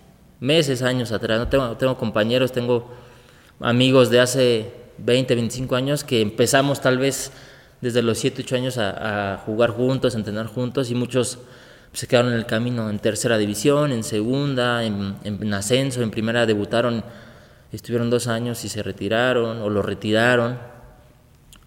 meses, 0.41 0.83
años 0.83 1.13
atrás. 1.13 1.39
¿no? 1.39 1.49
Tengo, 1.49 1.77
tengo 1.77 1.97
compañeros, 1.97 2.53
tengo 2.53 2.91
amigos 3.61 4.11
de 4.11 4.21
hace 4.21 4.84
20, 4.99 5.35
25 5.35 5.77
años 5.77 6.05
que 6.05 6.21
empezamos 6.21 6.81
tal 6.81 6.99
vez 6.99 7.33
desde 7.81 8.03
los 8.03 8.19
7, 8.19 8.43
8 8.43 8.57
años 8.57 8.79
a, 8.79 9.43
jugar 9.45 9.71
juntos, 9.71 10.15
a 10.15 10.19
entrenar 10.19 10.47
juntos 10.47 10.91
y 10.91 10.95
muchos 10.95 11.39
se 11.93 12.07
quedaron 12.07 12.33
en 12.33 12.39
el 12.39 12.47
camino 12.47 12.91
en 12.91 12.99
tercera 12.99 13.39
división, 13.39 13.93
en 13.93 14.03
segunda, 14.03 14.85
en, 14.85 15.17
en 15.23 15.55
ascenso, 15.55 16.03
en 16.03 16.11
primera 16.11 16.47
debutaron, 16.47 17.05
estuvieron 17.73 18.11
dos 18.11 18.27
años 18.27 18.65
y 18.65 18.69
se 18.69 18.83
retiraron 18.83 19.61
o 19.63 19.71
lo 19.71 19.83
retiraron. 19.83 20.59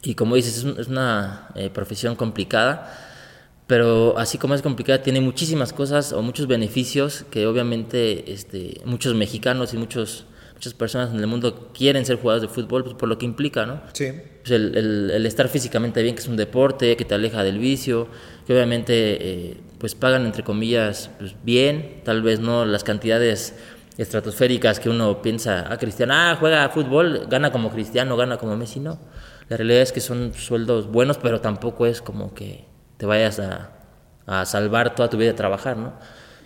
Y 0.01 0.15
como 0.15 0.36
dices, 0.36 0.63
es, 0.63 0.88
una 0.88 1.50
eh, 1.55 1.69
profesión 1.69 2.15
complicada, 2.15 2.93
pero 3.67 4.17
así 4.17 4.38
como 4.38 4.53
es 4.53 4.62
complicada, 4.62 5.01
tiene 5.01 5.22
muchísimas 5.22 5.74
cosas 5.74 6.13
o 6.13 6.22
muchos 6.22 6.48
beneficios 6.48 7.25
que 7.29 7.48
obviamente 7.48 8.31
este, 8.31 8.81
muchos 8.86 9.15
mexicanos 9.15 9.74
y 9.74 9.77
muchos 9.77 10.25
muchas 10.57 10.73
personas 10.73 11.13
en 11.13 11.19
el 11.19 11.27
mundo 11.27 11.69
quieren 11.71 12.03
ser 12.03 12.17
jugadores 12.17 12.49
de 12.49 12.53
fútbol 12.53 12.83
pues, 12.83 12.95
por 12.95 13.07
lo 13.07 13.19
que 13.19 13.25
implica, 13.27 13.67
¿no? 13.67 13.79
Sí. 13.93 14.11
Pues 14.41 14.49
el, 14.49 14.75
el, 15.11 15.25
estar 15.27 15.49
físicamente 15.49 16.01
bien, 16.01 16.15
que 16.15 16.21
es 16.21 16.27
un 16.27 16.35
deporte, 16.35 16.97
que 16.97 17.05
te 17.05 17.13
aleja 17.13 17.43
del 17.43 17.59
vicio, 17.59 18.07
que 18.47 18.53
obviamente 18.53 18.93
eh, 18.95 19.57
pues 19.77 19.93
pagan 19.93 20.25
entre 20.25 20.43
comillas 20.43 21.11
pues, 21.19 21.35
bien, 21.43 22.01
tal 22.03 22.23
vez 22.23 22.39
no 22.39 22.65
las 22.65 22.83
cantidades 22.83 23.53
estratosféricas 23.99 24.79
que 24.79 24.89
uno 24.89 25.21
piensa, 25.21 25.67
ah, 25.69 25.77
Cristiano, 25.77 26.13
ah, 26.15 26.35
juega 26.39 26.67
fútbol, 26.69 27.27
gana 27.29 27.51
como 27.51 27.69
Cristiano, 27.69 28.17
gana 28.17 28.37
como 28.37 28.57
Messi, 28.57 28.79
no. 28.79 28.99
La 29.49 29.57
realidad 29.57 29.83
es 29.83 29.91
que 29.91 30.01
son 30.01 30.33
sueldos 30.33 30.87
buenos, 30.87 31.19
pero 31.19 31.39
tampoco 31.39 31.85
es 31.85 32.01
como 32.01 32.33
que 32.33 32.65
te 32.97 33.05
vayas 33.05 33.39
a, 33.39 33.73
a 34.25 34.43
salvar 34.45 34.95
toda 34.95 35.07
tu 35.07 35.17
vida 35.17 35.29
de 35.29 35.37
trabajar, 35.37 35.77
¿no? 35.77 35.93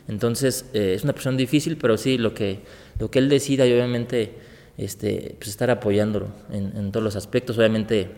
Entonces, 0.07 0.69
eh, 0.73 0.93
es 0.95 1.03
una 1.03 1.13
persona 1.13 1.37
difícil, 1.37 1.77
pero 1.77 1.97
sí, 1.97 2.17
lo 2.17 2.33
que, 2.33 2.63
lo 3.01 3.09
que 3.09 3.17
él 3.17 3.29
decida 3.29 3.65
y 3.65 3.73
obviamente 3.73 4.35
este, 4.77 5.35
pues 5.39 5.49
estar 5.49 5.71
apoyándolo 5.71 6.27
en, 6.51 6.77
en, 6.77 6.91
todos 6.91 7.03
los 7.03 7.15
aspectos. 7.15 7.57
Obviamente, 7.57 8.11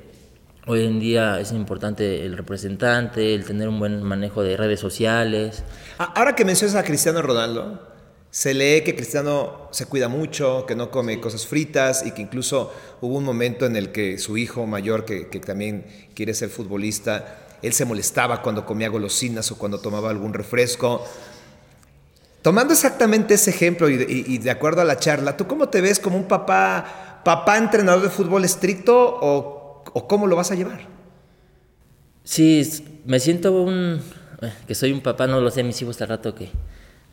hoy 0.67 0.83
en 0.83 0.99
día 0.99 1.39
es 1.39 1.53
importante 1.53 2.25
el 2.25 2.35
representante, 2.35 3.33
el 3.33 3.45
tener 3.45 3.69
un 3.69 3.79
buen 3.79 4.03
manejo 4.03 4.43
de 4.43 4.57
redes 4.57 4.81
sociales. 4.81 5.63
Ahora 5.97 6.35
que 6.35 6.43
mencionas 6.43 6.75
a 6.75 6.83
Cristiano 6.83 7.21
Ronaldo, 7.21 7.81
se 8.29 8.53
lee 8.53 8.81
que 8.83 8.93
Cristiano 8.93 9.69
se 9.71 9.85
cuida 9.85 10.09
mucho, 10.09 10.65
que 10.65 10.75
no 10.75 10.91
come 10.91 11.21
cosas 11.21 11.47
fritas 11.47 12.05
y 12.05 12.11
que 12.11 12.21
incluso 12.21 12.73
hubo 12.99 13.17
un 13.17 13.23
momento 13.23 13.65
en 13.65 13.77
el 13.77 13.93
que 13.93 14.17
su 14.17 14.35
hijo 14.35 14.67
mayor, 14.67 15.05
que, 15.05 15.29
que 15.29 15.39
también 15.39 15.85
quiere 16.13 16.33
ser 16.33 16.49
futbolista, 16.49 17.37
él 17.61 17.71
se 17.71 17.85
molestaba 17.85 18.41
cuando 18.41 18.65
comía 18.65 18.89
golosinas 18.89 19.49
o 19.49 19.57
cuando 19.57 19.79
tomaba 19.79 20.09
algún 20.09 20.33
refresco. 20.33 21.05
Tomando 22.43 22.73
exactamente 22.73 23.35
ese 23.35 23.51
ejemplo 23.51 23.89
y 23.89 24.37
de, 24.37 24.51
acuerdo 24.51 24.81
a 24.81 24.83
la 24.83 24.97
charla, 24.97 25.37
¿tú 25.37 25.47
cómo 25.47 25.69
te 25.69 25.79
ves 25.79 25.97
como 25.97 26.17
un 26.17 26.27
papá, 26.27 27.21
papá 27.23 27.57
entrenador 27.57 28.03
de 28.03 28.09
fútbol 28.09 28.43
estricto 28.43 29.17
o, 29.21 29.83
cómo 30.09 30.27
lo 30.27 30.35
vas 30.35 30.51
a 30.51 30.55
llevar? 30.55 30.81
Sí, 32.25 33.01
me 33.05 33.21
siento 33.21 33.53
un, 33.53 34.01
eh, 34.41 34.53
que 34.67 34.75
soy 34.75 34.91
un 34.91 34.99
papá, 34.99 35.25
no 35.25 35.39
lo 35.39 35.49
sé, 35.51 35.63
mis 35.63 35.81
hijos 35.81 36.01
al 36.01 36.09
rato 36.09 36.35
que, 36.35 36.49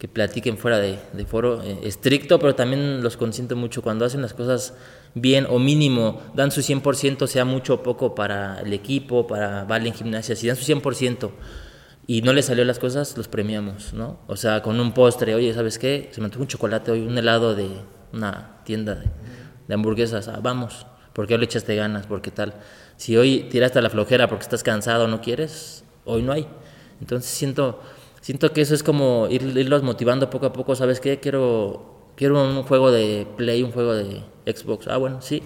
que 0.01 0.09
platiquen 0.09 0.59
fuera 0.59 0.79
de, 0.79 0.99
foro, 1.27 1.63
eh, 1.63 1.79
estricto, 1.85 2.41
pero 2.41 2.57
también 2.57 3.01
los 3.01 3.17
consiento 3.17 3.55
mucho 3.55 3.83
cuando 3.83 4.05
hacen 4.05 4.23
las 4.23 4.35
cosas 4.35 4.75
bien 5.15 5.47
o 5.49 5.61
mínimo, 5.61 6.23
dan 6.35 6.51
su 6.51 6.61
100%, 6.61 7.29
sea 7.29 7.45
mucho 7.45 7.75
o 7.75 7.83
poco 7.85 8.17
para 8.17 8.61
el 8.63 8.73
equipo, 8.73 9.29
para 9.29 9.63
Vale 9.63 9.89
en 9.91 9.95
gimnasia, 9.95 10.35
si 10.35 10.49
dan 10.49 10.57
su 10.57 10.65
100%, 10.65 11.31
y 12.11 12.23
no 12.23 12.33
le 12.33 12.43
salió 12.43 12.65
las 12.65 12.81
cosas, 12.81 13.17
los 13.17 13.29
premiamos, 13.29 13.93
¿no? 13.93 14.19
O 14.27 14.35
sea, 14.35 14.63
con 14.63 14.81
un 14.81 14.91
postre, 14.91 15.37
oye, 15.37 15.55
¿sabes 15.55 15.79
qué? 15.79 16.09
Se 16.11 16.21
me 16.21 16.27
un 16.27 16.49
chocolate 16.49 16.91
hoy, 16.91 17.07
un 17.07 17.17
helado 17.17 17.55
de 17.55 17.69
una 18.13 18.63
tienda 18.65 18.97
de, 18.97 19.73
hamburguesas, 19.73 20.27
ah, 20.27 20.41
vamos, 20.43 20.89
porque 21.13 21.35
hoy 21.35 21.39
le 21.39 21.45
echaste 21.45 21.77
ganas, 21.77 22.09
porque 22.09 22.33
tal. 22.33 22.55
Si 22.97 23.17
hoy 23.17 23.47
tiraste 23.49 23.81
la 23.81 23.91
flojera 23.91 24.27
porque 24.27 24.43
estás 24.43 24.65
cansado 24.65 25.07
no 25.07 25.21
quieres, 25.21 25.85
hoy 26.05 26.23
no 26.23 26.33
hay. 26.33 26.49
Entonces 27.01 27.31
siento, 27.31 27.81
siento 28.21 28.53
que 28.53 28.63
eso 28.63 28.75
es 28.75 28.83
como 28.83 29.29
irlos 29.31 29.85
motivando 29.85 30.31
poco 30.31 30.47
a 30.47 30.53
poco, 30.53 30.75
¿sabes 30.75 30.99
qué? 30.99 31.21
Quiero, 31.21 32.11
quiero 32.17 32.43
un 32.43 32.65
juego 32.65 32.91
de 32.91 33.25
Play, 33.37 33.63
un 33.63 33.71
juego 33.71 33.95
de 33.95 34.25
Xbox. 34.47 34.89
Ah, 34.89 34.97
bueno, 34.97 35.23
sí, 35.23 35.45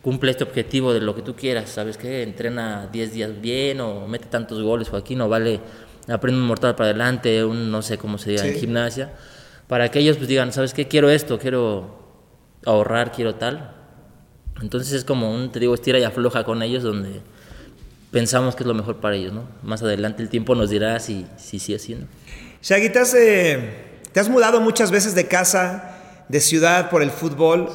cumple 0.00 0.30
este 0.30 0.44
objetivo 0.44 0.94
de 0.94 1.00
lo 1.00 1.14
que 1.14 1.20
tú 1.20 1.36
quieras, 1.36 1.68
¿sabes 1.68 1.98
qué? 1.98 2.22
Entrena 2.22 2.88
10 2.90 3.12
días 3.12 3.40
bien 3.42 3.82
o 3.82 4.06
mete 4.08 4.28
tantos 4.28 4.62
goles, 4.62 4.88
Joaquín, 4.88 5.20
o 5.20 5.28
vale 5.28 5.60
aprende 6.08 6.40
un 6.40 6.46
mortal 6.46 6.74
para 6.74 6.90
adelante, 6.90 7.44
un 7.44 7.70
no 7.70 7.82
sé 7.82 7.98
cómo 7.98 8.18
se 8.18 8.30
diga 8.30 8.46
en 8.46 8.54
gimnasia, 8.54 9.12
para 9.66 9.90
que 9.90 10.00
ellos 10.00 10.16
pues 10.16 10.28
digan, 10.28 10.52
¿sabes 10.52 10.74
qué? 10.74 10.88
Quiero 10.88 11.10
esto, 11.10 11.38
quiero 11.38 11.98
ahorrar, 12.64 13.12
quiero 13.12 13.34
tal. 13.36 13.76
Entonces 14.60 14.92
es 14.92 15.04
como 15.04 15.32
un, 15.32 15.52
te 15.52 15.60
digo, 15.60 15.74
estira 15.74 15.98
y 15.98 16.04
afloja 16.04 16.44
con 16.44 16.62
ellos 16.62 16.82
donde 16.82 17.20
pensamos 18.10 18.54
que 18.54 18.62
es 18.62 18.66
lo 18.66 18.74
mejor 18.74 18.96
para 18.96 19.16
ellos, 19.16 19.32
¿no? 19.32 19.44
Más 19.62 19.82
adelante 19.82 20.22
el 20.22 20.28
tiempo 20.28 20.54
nos 20.54 20.70
dirá 20.70 20.98
si 21.00 21.26
sí, 21.36 21.58
si, 21.58 21.78
si, 21.78 21.94
¿no? 21.94 22.06
Shaggy, 22.62 22.90
¿te 22.90 24.20
has, 24.20 24.28
mudado 24.28 24.60
muchas 24.60 24.90
veces 24.90 25.14
de 25.14 25.26
casa, 25.26 25.96
de 26.28 26.40
ciudad 26.40 26.90
por 26.90 27.02
el 27.02 27.10
fútbol. 27.10 27.70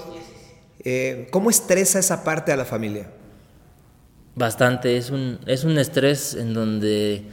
Eh, 0.84 1.28
¿Cómo 1.32 1.50
estresa 1.50 1.98
esa 1.98 2.24
parte 2.24 2.52
a 2.52 2.56
la 2.56 2.66
familia? 2.66 3.10
Bastante, 4.36 4.98
es 4.98 5.10
un, 5.10 5.40
es 5.48 5.64
un 5.64 5.80
estrés 5.80 6.36
en 6.36 6.54
donde 6.54 7.24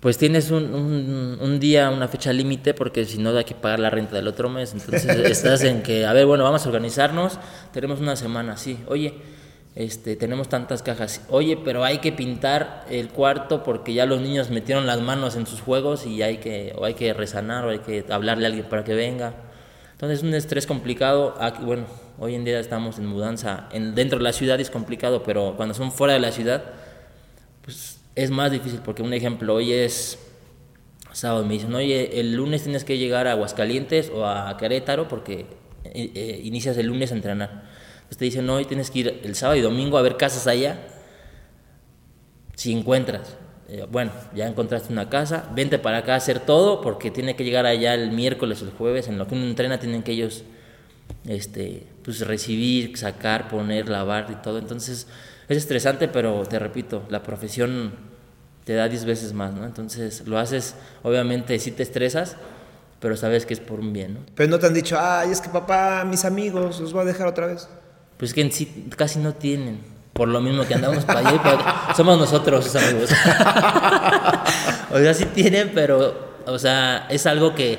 pues 0.00 0.16
tienes 0.16 0.50
un, 0.50 1.38
un, 1.40 1.60
día, 1.60 1.90
una 1.90 2.08
fecha 2.08 2.32
límite, 2.32 2.72
porque 2.72 3.04
si 3.04 3.18
no 3.18 3.36
hay 3.36 3.44
que 3.44 3.54
pagar 3.54 3.80
la 3.80 3.90
renta 3.90 4.16
del 4.16 4.28
otro 4.28 4.48
mes. 4.48 4.72
Entonces 4.72 5.04
estás 5.30 5.62
en 5.62 5.82
que, 5.82 6.06
a 6.06 6.14
ver, 6.14 6.24
bueno, 6.24 6.44
vamos 6.44 6.64
a 6.64 6.68
organizarnos, 6.68 7.38
tenemos 7.72 8.00
una 8.00 8.16
semana, 8.16 8.56
sí. 8.56 8.78
Oye, 8.86 9.14
este, 9.74 10.16
tenemos 10.16 10.48
tantas 10.48 10.82
cajas. 10.82 11.20
Oye, 11.28 11.58
pero 11.62 11.84
hay 11.84 11.98
que 11.98 12.12
pintar 12.12 12.86
el 12.88 13.10
cuarto 13.10 13.62
porque 13.62 13.92
ya 13.92 14.06
los 14.06 14.22
niños 14.22 14.48
metieron 14.48 14.86
las 14.86 15.02
manos 15.02 15.36
en 15.36 15.46
sus 15.46 15.60
juegos 15.60 16.06
y 16.06 16.22
hay 16.22 16.38
que, 16.38 16.72
o 16.78 16.86
hay 16.86 16.94
que 16.94 17.12
resanar, 17.12 17.66
o 17.66 17.70
hay 17.70 17.80
que 17.80 18.06
hablarle 18.08 18.46
a 18.46 18.48
alguien 18.48 18.66
para 18.70 18.84
que 18.84 18.94
venga. 18.94 19.34
Entonces 19.92 20.20
es 20.20 20.24
un 20.24 20.32
estrés 20.32 20.66
complicado. 20.66 21.34
Aquí, 21.38 21.62
bueno, 21.62 21.84
hoy 22.18 22.34
en 22.36 22.44
día 22.44 22.58
estamos 22.58 22.98
en 22.98 23.04
mudanza. 23.04 23.68
En, 23.70 23.94
dentro 23.94 24.16
de 24.18 24.24
la 24.24 24.32
ciudad 24.32 24.58
es 24.58 24.70
complicado, 24.70 25.22
pero 25.22 25.54
cuando 25.58 25.74
son 25.74 25.92
fuera 25.92 26.14
de 26.14 26.20
la 26.20 26.32
ciudad, 26.32 26.64
pues 27.62 27.99
es 28.14 28.30
más 28.30 28.50
difícil 28.50 28.80
porque 28.84 29.02
un 29.02 29.12
ejemplo, 29.12 29.54
hoy 29.54 29.72
es 29.72 30.18
sábado, 31.12 31.44
me 31.44 31.54
dicen, 31.54 31.74
oye, 31.74 32.20
el 32.20 32.34
lunes 32.34 32.62
tienes 32.62 32.84
que 32.84 32.98
llegar 32.98 33.26
a 33.26 33.32
Aguascalientes 33.32 34.10
o 34.14 34.26
a 34.26 34.56
Querétaro 34.56 35.08
porque 35.08 35.46
eh, 35.84 36.10
eh, 36.14 36.40
inicias 36.44 36.76
el 36.76 36.86
lunes 36.86 37.12
a 37.12 37.14
entrenar. 37.14 37.64
Entonces 37.94 38.18
te 38.18 38.24
dicen, 38.24 38.46
no, 38.46 38.54
hoy 38.54 38.64
tienes 38.64 38.90
que 38.90 38.98
ir 39.00 39.20
el 39.24 39.34
sábado 39.34 39.58
y 39.58 39.62
domingo 39.62 39.98
a 39.98 40.02
ver 40.02 40.16
casas 40.16 40.46
allá. 40.46 40.78
Si 42.54 42.72
encuentras, 42.72 43.36
eh, 43.68 43.86
bueno, 43.90 44.12
ya 44.34 44.46
encontraste 44.46 44.92
una 44.92 45.08
casa, 45.08 45.48
vente 45.54 45.78
para 45.78 45.98
acá 45.98 46.14
a 46.14 46.16
hacer 46.16 46.40
todo 46.40 46.80
porque 46.80 47.10
tiene 47.10 47.36
que 47.36 47.44
llegar 47.44 47.66
allá 47.66 47.94
el 47.94 48.10
miércoles 48.10 48.62
o 48.62 48.66
el 48.66 48.72
jueves, 48.72 49.08
en 49.08 49.18
lo 49.18 49.26
que 49.26 49.34
uno 49.34 49.44
entrena 49.44 49.78
tienen 49.78 50.02
que 50.02 50.12
ellos 50.12 50.44
este, 51.26 51.86
pues 52.04 52.20
recibir, 52.26 52.96
sacar, 52.96 53.48
poner, 53.48 53.88
lavar 53.88 54.28
y 54.30 54.42
todo. 54.42 54.58
Entonces 54.58 55.06
es 55.50 55.58
estresante, 55.58 56.06
pero 56.06 56.44
te 56.46 56.58
repito, 56.58 57.02
la 57.08 57.22
profesión 57.22 57.92
te 58.64 58.74
da 58.74 58.88
10 58.88 59.04
veces 59.04 59.32
más, 59.32 59.52
¿no? 59.52 59.64
Entonces 59.64 60.26
lo 60.26 60.38
haces, 60.38 60.76
obviamente 61.02 61.58
sí 61.58 61.72
te 61.72 61.82
estresas, 61.82 62.36
pero 63.00 63.16
sabes 63.16 63.46
que 63.46 63.54
es 63.54 63.60
por 63.60 63.80
un 63.80 63.92
bien, 63.92 64.14
¿no? 64.14 64.20
Pero 64.36 64.48
no 64.48 64.60
te 64.60 64.66
han 64.66 64.74
dicho, 64.74 64.96
ay, 64.98 65.32
es 65.32 65.40
que 65.40 65.48
papá, 65.48 66.04
mis 66.04 66.24
amigos, 66.24 66.78
los 66.78 66.92
voy 66.92 67.02
a 67.02 67.04
dejar 67.06 67.26
otra 67.26 67.46
vez. 67.46 67.68
Pues 68.16 68.32
que 68.32 68.42
en 68.42 68.52
sí 68.52 68.88
casi 68.96 69.18
no 69.18 69.34
tienen, 69.34 69.80
por 70.12 70.28
lo 70.28 70.40
mismo 70.40 70.64
que 70.66 70.74
andamos 70.74 71.04
para 71.04 71.20
allá 71.20 71.34
y 71.34 71.38
para 71.38 71.94
Somos 71.96 72.16
nosotros 72.16 72.66
sus 72.66 72.76
amigos. 72.76 73.10
o 74.92 74.98
sea, 74.98 75.14
sí 75.14 75.24
tienen, 75.34 75.72
pero, 75.74 76.14
o 76.46 76.58
sea, 76.60 77.08
es 77.10 77.26
algo 77.26 77.56
que, 77.56 77.78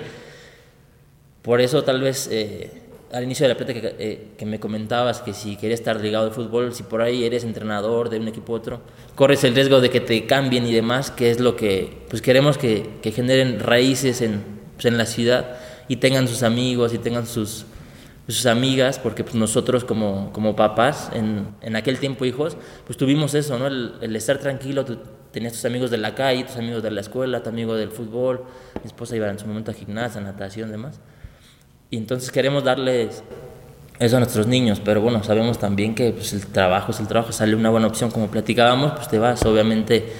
por 1.42 1.62
eso 1.62 1.86
tal 1.86 2.01
vez... 2.01 2.28
Eh, 2.30 2.81
al 3.13 3.24
inicio 3.24 3.46
de 3.46 3.53
la 3.53 3.58
plática 3.58 3.89
eh, 4.00 4.30
que, 4.38 4.46
me 4.46 4.60
comentabas 4.60 5.22
que 5.22 5.34
si 5.34 5.56
quieres 5.56 5.80
estar 5.80 6.00
ligado 6.00 6.25
al 6.25 6.32
fútbol, 6.32 6.74
si 6.74 6.84
por 6.84 7.01
ahí 7.01 7.24
eres 7.24 7.44
entrenador 7.44 8.10
de 8.10 8.20
un 8.20 8.27
equipo 8.27 8.53
u 8.53 8.56
otro, 8.56 8.82
corres 9.15 9.44
el 9.44 9.56
riesgo 9.56 9.82
de 9.82 9.89
que 9.89 10.00
te 10.00 10.25
cambien 10.25 10.65
y 10.65 10.74
demás, 10.74 11.12
que 11.12 11.32
es 11.32 11.39
lo 11.39 11.56
que 11.56 12.06
pues 12.10 12.22
queremos 12.22 12.58
que, 12.58 12.89
que 13.01 13.12
generen 13.12 13.60
raíces 13.60 14.22
en, 14.22 14.44
pues, 14.75 14.86
en 14.86 14.98
la 14.98 15.06
ciudad 15.06 15.58
y 15.88 15.98
tengan 15.98 16.27
sus 16.27 16.44
amigos 16.44 16.94
y 16.94 16.98
tengan 16.98 17.27
sus, 17.27 17.65
sus 18.27 18.46
amigas, 18.46 19.00
porque 19.00 19.24
pues 19.24 19.36
nosotros 19.36 19.84
como, 19.84 20.32
como 20.32 20.56
papás, 20.56 21.10
en, 21.13 21.48
en, 21.62 21.75
aquel 21.75 22.00
tiempo 22.00 22.25
hijos, 22.25 22.58
pues 22.86 22.98
tuvimos 22.98 23.34
eso, 23.34 23.60
¿no? 23.60 23.68
El, 23.68 24.15
estar 24.15 24.38
tranquilo, 24.38 24.86
tenías 25.32 25.53
tus 25.53 25.65
amigos 25.65 25.91
de 25.91 25.98
la 25.98 26.15
calle, 26.15 26.44
tus 26.44 26.58
amigos 26.58 26.84
de 26.84 26.91
la 26.91 27.01
escuela, 27.01 27.44
tu 27.44 27.50
amigo 27.50 27.75
del 27.75 27.91
fútbol, 27.91 28.46
mi 28.82 28.88
esposa 28.88 29.15
iba 29.15 29.30
en 29.30 29.39
su 29.39 29.48
momento 29.48 29.72
a 29.72 29.74
gimnasia, 29.74 30.22
natación, 30.22 30.72
demás. 30.72 31.00
Y 31.91 31.98
entonces 31.98 32.31
queremos 32.31 32.63
darles 32.63 33.21
eso 34.00 34.15
a 34.15 34.19
nuestros 34.19 34.48
niños, 34.48 34.81
pero 34.83 35.01
bueno, 35.01 35.24
sabemos 35.24 35.60
también 35.60 35.93
que 35.93 36.12
pues, 36.12 36.31
el 36.31 36.48
trabajo 36.48 36.91
es 36.91 37.01
el 37.01 37.07
trabajo, 37.07 37.33
sale 37.33 37.53
una 37.53 37.69
buena 37.69 37.88
opción 37.88 38.10
como 38.10 38.31
platicábamos, 38.31 38.93
pues 38.93 39.10
te 39.10 39.19
vas, 39.19 39.45
obviamente 39.45 40.12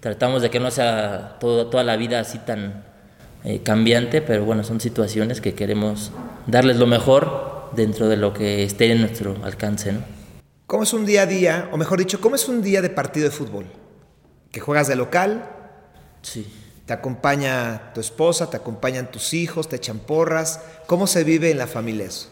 tratamos 0.00 0.40
de 0.40 0.48
que 0.48 0.58
no 0.58 0.70
sea 0.70 1.36
todo, 1.38 1.66
toda 1.66 1.84
la 1.84 1.96
vida 1.96 2.18
así 2.18 2.38
tan 2.38 2.82
eh, 3.44 3.60
cambiante, 3.62 4.22
pero 4.22 4.46
bueno, 4.46 4.64
son 4.64 4.80
situaciones 4.80 5.42
que 5.42 5.52
queremos 5.52 6.12
darles 6.46 6.78
lo 6.78 6.86
mejor 6.86 7.70
dentro 7.76 8.08
de 8.08 8.16
lo 8.16 8.32
que 8.32 8.64
esté 8.64 8.90
en 8.90 9.00
nuestro 9.00 9.36
alcance. 9.44 9.92
¿no? 9.92 10.00
¿Cómo 10.66 10.84
es 10.84 10.94
un 10.94 11.04
día 11.04 11.22
a 11.22 11.26
día, 11.26 11.68
o 11.72 11.76
mejor 11.76 11.98
dicho, 11.98 12.22
cómo 12.22 12.36
es 12.36 12.48
un 12.48 12.62
día 12.62 12.80
de 12.80 12.88
partido 12.88 13.28
de 13.28 13.30
fútbol? 13.30 13.66
¿Que 14.50 14.60
juegas 14.60 14.88
de 14.88 14.96
local? 14.96 15.44
Sí. 16.22 16.50
Te 16.86 16.92
acompaña 16.92 17.92
tu 17.94 18.00
esposa, 18.00 18.50
te 18.50 18.56
acompañan 18.56 19.10
tus 19.10 19.34
hijos, 19.34 19.68
te 19.68 19.76
echan 19.76 20.00
porras. 20.00 20.60
¿Cómo 20.86 21.06
se 21.06 21.24
vive 21.24 21.50
en 21.50 21.58
la 21.58 21.66
familia 21.66 22.06
eso? 22.06 22.28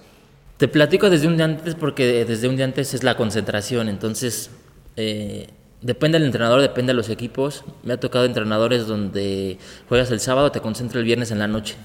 Te 0.56 0.68
platico 0.68 1.08
desde 1.08 1.26
un 1.26 1.36
día 1.36 1.46
antes 1.46 1.74
porque 1.74 2.24
desde 2.24 2.48
un 2.48 2.56
día 2.56 2.64
antes 2.64 2.92
es 2.92 3.02
la 3.02 3.16
concentración, 3.16 3.88
entonces 3.88 4.50
eh, 4.96 5.48
depende 5.80 6.18
del 6.18 6.26
entrenador, 6.26 6.60
depende 6.60 6.90
de 6.90 6.96
los 6.96 7.08
equipos. 7.08 7.64
Me 7.82 7.94
ha 7.94 8.00
tocado 8.00 8.26
entrenadores 8.26 8.86
donde 8.86 9.58
juegas 9.88 10.10
el 10.10 10.20
sábado, 10.20 10.52
te 10.52 10.60
concentras 10.60 10.98
el 10.98 11.04
viernes 11.04 11.30
en 11.30 11.38
la 11.38 11.48
noche. 11.48 11.76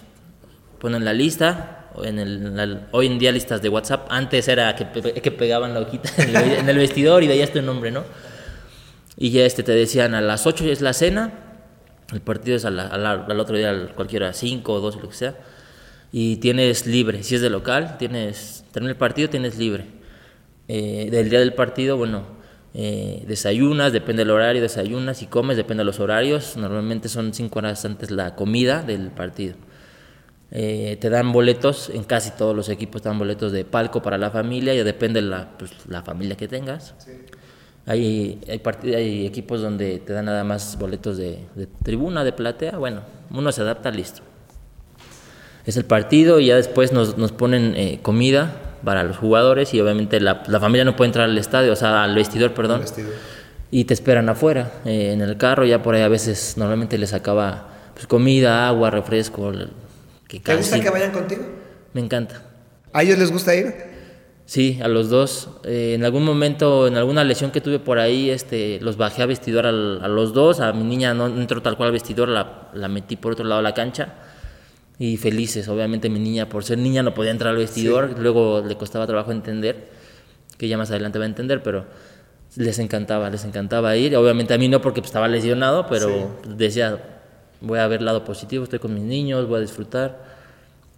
Ponen 0.79 1.05
la 1.05 1.13
lista, 1.13 1.85
en 2.03 2.19
el, 2.19 2.81
hoy 2.91 3.07
en 3.07 3.19
día 3.19 3.31
listas 3.31 3.61
de 3.61 3.69
WhatsApp, 3.69 4.07
antes 4.09 4.47
era 4.47 4.75
que, 4.75 5.21
que 5.21 5.31
pegaban 5.31 5.73
la 5.73 5.81
hojita 5.81 6.09
en 6.17 6.67
el, 6.67 6.77
vestidor 6.77 7.23
y 7.23 7.27
veías 7.27 7.51
tu 7.51 7.61
nombre, 7.61 7.91
¿no? 7.91 8.03
Y 9.17 9.31
ya 9.31 9.45
este, 9.45 9.63
te 9.63 9.71
decían 9.71 10.13
a 10.13 10.21
las 10.21 10.45
8 10.45 10.65
es 10.65 10.81
la 10.81 10.91
cena, 10.93 11.31
el 12.15 12.21
partido 12.21 12.57
es 12.57 12.65
al, 12.65 12.79
al 12.79 13.39
otro 13.39 13.57
día, 13.57 13.89
cualquiera, 13.95 14.33
5 14.33 14.73
o 14.73 14.79
2, 14.79 14.95
lo 15.01 15.09
que 15.09 15.15
sea, 15.15 15.35
y 16.11 16.37
tienes 16.37 16.87
libre, 16.87 17.23
si 17.23 17.35
es 17.35 17.41
de 17.41 17.49
local, 17.49 17.97
tienes, 17.97 18.63
termina 18.71 18.91
el 18.91 18.97
partido, 18.97 19.29
tienes 19.29 19.57
libre. 19.57 19.85
Eh, 20.67 21.09
del 21.11 21.29
día 21.29 21.39
del 21.39 21.53
partido, 21.53 21.97
bueno, 21.97 22.23
eh, 22.73 23.23
desayunas, 23.27 23.91
depende 23.91 24.21
del 24.23 24.31
horario, 24.31 24.61
desayunas 24.61 25.21
y 25.21 25.27
comes, 25.27 25.57
depende 25.57 25.81
de 25.81 25.85
los 25.85 25.99
horarios, 25.99 26.57
normalmente 26.57 27.09
son 27.09 27.33
5 27.33 27.59
horas 27.59 27.83
antes 27.85 28.11
la 28.11 28.35
comida 28.35 28.81
del 28.81 29.11
partido. 29.11 29.55
Eh, 30.51 30.97
te 31.01 31.09
dan 31.09 31.31
boletos, 31.31 31.89
en 31.89 32.03
casi 32.03 32.31
todos 32.31 32.55
los 32.55 32.69
equipos 32.69 33.01
te 33.01 33.09
dan 33.09 33.19
boletos 33.19 33.51
de 33.51 33.65
palco 33.65 34.01
para 34.01 34.17
la 34.17 34.31
familia, 34.31 34.73
ya 34.73 34.83
depende 34.83 35.21
de 35.21 35.27
la, 35.27 35.57
pues, 35.57 35.71
la 35.87 36.01
familia 36.01 36.37
que 36.37 36.47
tengas. 36.47 36.95
Hay, 37.87 38.39
hay, 38.47 38.61
hay, 38.93 39.25
equipos 39.27 39.61
donde 39.61 39.99
te 39.99 40.13
dan 40.13 40.25
nada 40.25 40.43
más 40.43 40.77
boletos 40.79 41.17
de, 41.17 41.39
tribuna, 41.83 42.23
de 42.23 42.31
platea, 42.31 42.77
bueno, 42.77 43.01
uno 43.31 43.51
se 43.51 43.61
adapta, 43.61 43.91
listo. 43.91 44.21
Es 45.65 45.77
el 45.77 45.85
partido 45.85 46.39
y 46.39 46.47
ya 46.47 46.55
después 46.55 46.91
nos, 46.91 47.17
nos 47.17 47.31
ponen 47.31 47.73
eh, 47.75 47.99
comida 48.01 48.55
para 48.83 49.03
los 49.03 49.17
jugadores 49.17 49.73
y 49.73 49.81
obviamente 49.81 50.19
la, 50.19 50.43
la, 50.47 50.59
familia 50.59 50.83
no 50.83 50.95
puede 50.95 51.09
entrar 51.09 51.29
al 51.29 51.37
estadio, 51.37 51.73
o 51.73 51.75
sea, 51.75 52.03
al 52.03 52.15
vestidor, 52.15 52.53
perdón. 52.53 52.83
Y 53.71 53.85
te 53.85 53.93
esperan 53.93 54.29
afuera, 54.29 54.71
eh, 54.85 55.11
en 55.11 55.21
el 55.21 55.37
carro, 55.37 55.65
ya 55.65 55.83
por 55.83 55.95
ahí 55.95 56.01
a 56.01 56.07
veces 56.07 56.55
normalmente 56.57 56.97
les 56.97 57.13
acaba 57.13 57.67
pues, 57.93 58.07
comida, 58.07 58.67
agua, 58.67 58.89
refresco, 58.89 59.51
¿Te 60.27 60.55
gusta 60.55 60.79
que 60.79 60.89
vayan 60.89 61.11
contigo? 61.11 61.43
Me 61.93 62.01
encanta. 62.01 62.41
¿A 62.91 63.03
ellos 63.03 63.17
les 63.17 63.31
gusta 63.31 63.55
ir? 63.55 63.94
Sí, 64.45 64.79
a 64.83 64.87
los 64.87 65.09
dos. 65.09 65.49
Eh, 65.63 65.93
en 65.95 66.05
algún 66.05 66.23
momento, 66.23 66.87
en 66.87 66.97
alguna 66.97 67.23
lesión 67.23 67.49
que 67.51 67.61
tuve 67.61 67.79
por 67.79 67.97
ahí, 67.97 68.29
este, 68.29 68.79
los 68.79 68.95
bajé 68.95 69.23
a 69.23 69.25
vestidor 69.25 69.65
a 69.65 69.71
los 69.71 70.33
dos. 70.33 70.59
A 70.59 70.71
mi 70.71 70.83
niña 70.83 71.13
no 71.13 71.27
entró 71.27 71.61
tal 71.61 71.77
cual 71.77 71.87
al 71.87 71.93
vestidor, 71.93 72.29
la, 72.29 72.69
la, 72.73 72.87
metí 72.87 73.15
por 73.15 73.33
otro 73.33 73.45
lado 73.45 73.61
de 73.61 73.63
la 73.63 73.73
cancha. 73.73 74.13
Y 74.99 75.17
felices, 75.17 75.67
obviamente 75.67 76.09
mi 76.09 76.19
niña, 76.19 76.47
por 76.47 76.63
ser 76.63 76.77
niña, 76.77 77.01
no 77.01 77.13
podía 77.13 77.31
entrar 77.31 77.51
al 77.51 77.57
vestidor. 77.57 78.19
Luego 78.19 78.63
le 78.65 78.77
costaba 78.77 79.07
trabajo 79.07 79.31
entender, 79.31 79.89
que 80.57 80.67
ya 80.67 80.77
más 80.77 80.91
adelante 80.91 81.17
va 81.17 81.25
a 81.25 81.27
entender, 81.27 81.63
pero 81.63 81.85
les 82.55 82.77
encantaba, 82.77 83.29
les 83.31 83.43
encantaba 83.45 83.97
ir. 83.97 84.15
Obviamente 84.15 84.53
a 84.53 84.57
mí 84.59 84.67
no 84.67 84.79
porque 84.79 85.01
pues, 85.01 85.09
estaba 85.09 85.27
lesionado, 85.27 85.87
pero 85.87 86.39
decía, 86.47 86.99
voy 87.61 87.79
a 87.79 87.87
ver 87.87 87.99
el 87.99 88.05
lado 88.05 88.23
positivo, 88.23 88.63
estoy 88.63 88.79
con 88.79 88.93
mis 88.93 89.03
niños, 89.03 89.47
voy 89.47 89.57
a 89.57 89.61
disfrutar. 89.61 90.34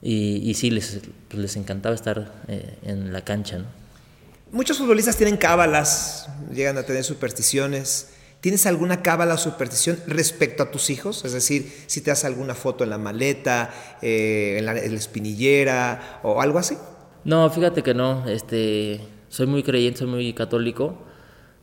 Y, 0.01 0.49
y 0.49 0.53
sí, 0.53 0.69
les, 0.69 0.99
pues, 1.27 1.41
les 1.41 1.55
encantaba 1.55 1.95
estar 1.95 2.31
eh, 2.47 2.77
en 2.83 3.11
la 3.13 3.21
cancha. 3.21 3.59
¿no? 3.59 3.65
Muchos 4.51 4.77
futbolistas 4.77 5.17
tienen 5.17 5.37
cábalas, 5.37 6.29
llegan 6.53 6.77
a 6.77 6.83
tener 6.83 7.03
supersticiones. 7.03 8.13
¿Tienes 8.39 8.65
alguna 8.65 9.01
cábala 9.01 9.33
o 9.33 9.37
superstición 9.37 9.99
respecto 10.07 10.63
a 10.63 10.71
tus 10.71 10.89
hijos? 10.89 11.25
Es 11.25 11.33
decir, 11.33 11.69
si 11.87 12.01
te 12.01 12.11
hace 12.11 12.27
alguna 12.27 12.53
foto 12.53 12.83
en 12.83 12.91
la 12.91 12.97
maleta, 12.97 13.73
eh, 14.01 14.55
en, 14.59 14.65
la, 14.65 14.77
en, 14.77 14.91
la, 14.91 14.97
espinillera 14.97 16.19
o 16.23 16.39
algo 16.39 16.59
así. 16.59 16.77
No, 17.25 17.49
fíjate 17.49 17.81
que 17.83 17.93
no. 17.93 18.29
Este, 18.29 19.01
soy 19.27 19.47
muy 19.47 19.63
creyente, 19.63 19.99
soy 19.99 20.07
muy 20.07 20.33
católico 20.33 20.97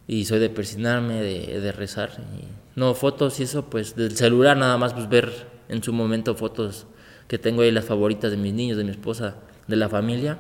y 0.07 0.25
soy 0.27 0.41
de 0.41 0.51
persinarme, 0.51 1.23
de, 1.23 1.61
de 1.61 1.73
rezar. 1.73 2.11
Y 2.39 2.49
no, 2.79 2.95
fotos 2.95 3.39
y 3.41 3.45
eso, 3.45 3.71
pues 3.71 3.95
del 3.95 4.17
celular 4.17 4.57
nada 4.57 4.77
más, 4.77 4.93
pues 4.93 5.09
ver 5.09 5.47
en 5.69 5.83
su 5.83 5.93
momento 5.93 6.35
fotos 6.35 6.87
que 7.29 7.39
tengo 7.39 7.63
ahí 7.63 7.71
las 7.71 7.85
favoritas 7.85 8.31
de 8.31 8.37
mis 8.37 8.53
niños, 8.53 8.77
de 8.77 8.85
mi 8.85 8.91
esposa, 8.91 9.37
de 9.67 9.77
la 9.77 9.89
familia 9.89 10.39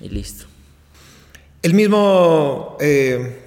y 0.00 0.08
listo. 0.08 0.46
El 1.62 1.74
mismo 1.74 2.76
eh, 2.80 3.40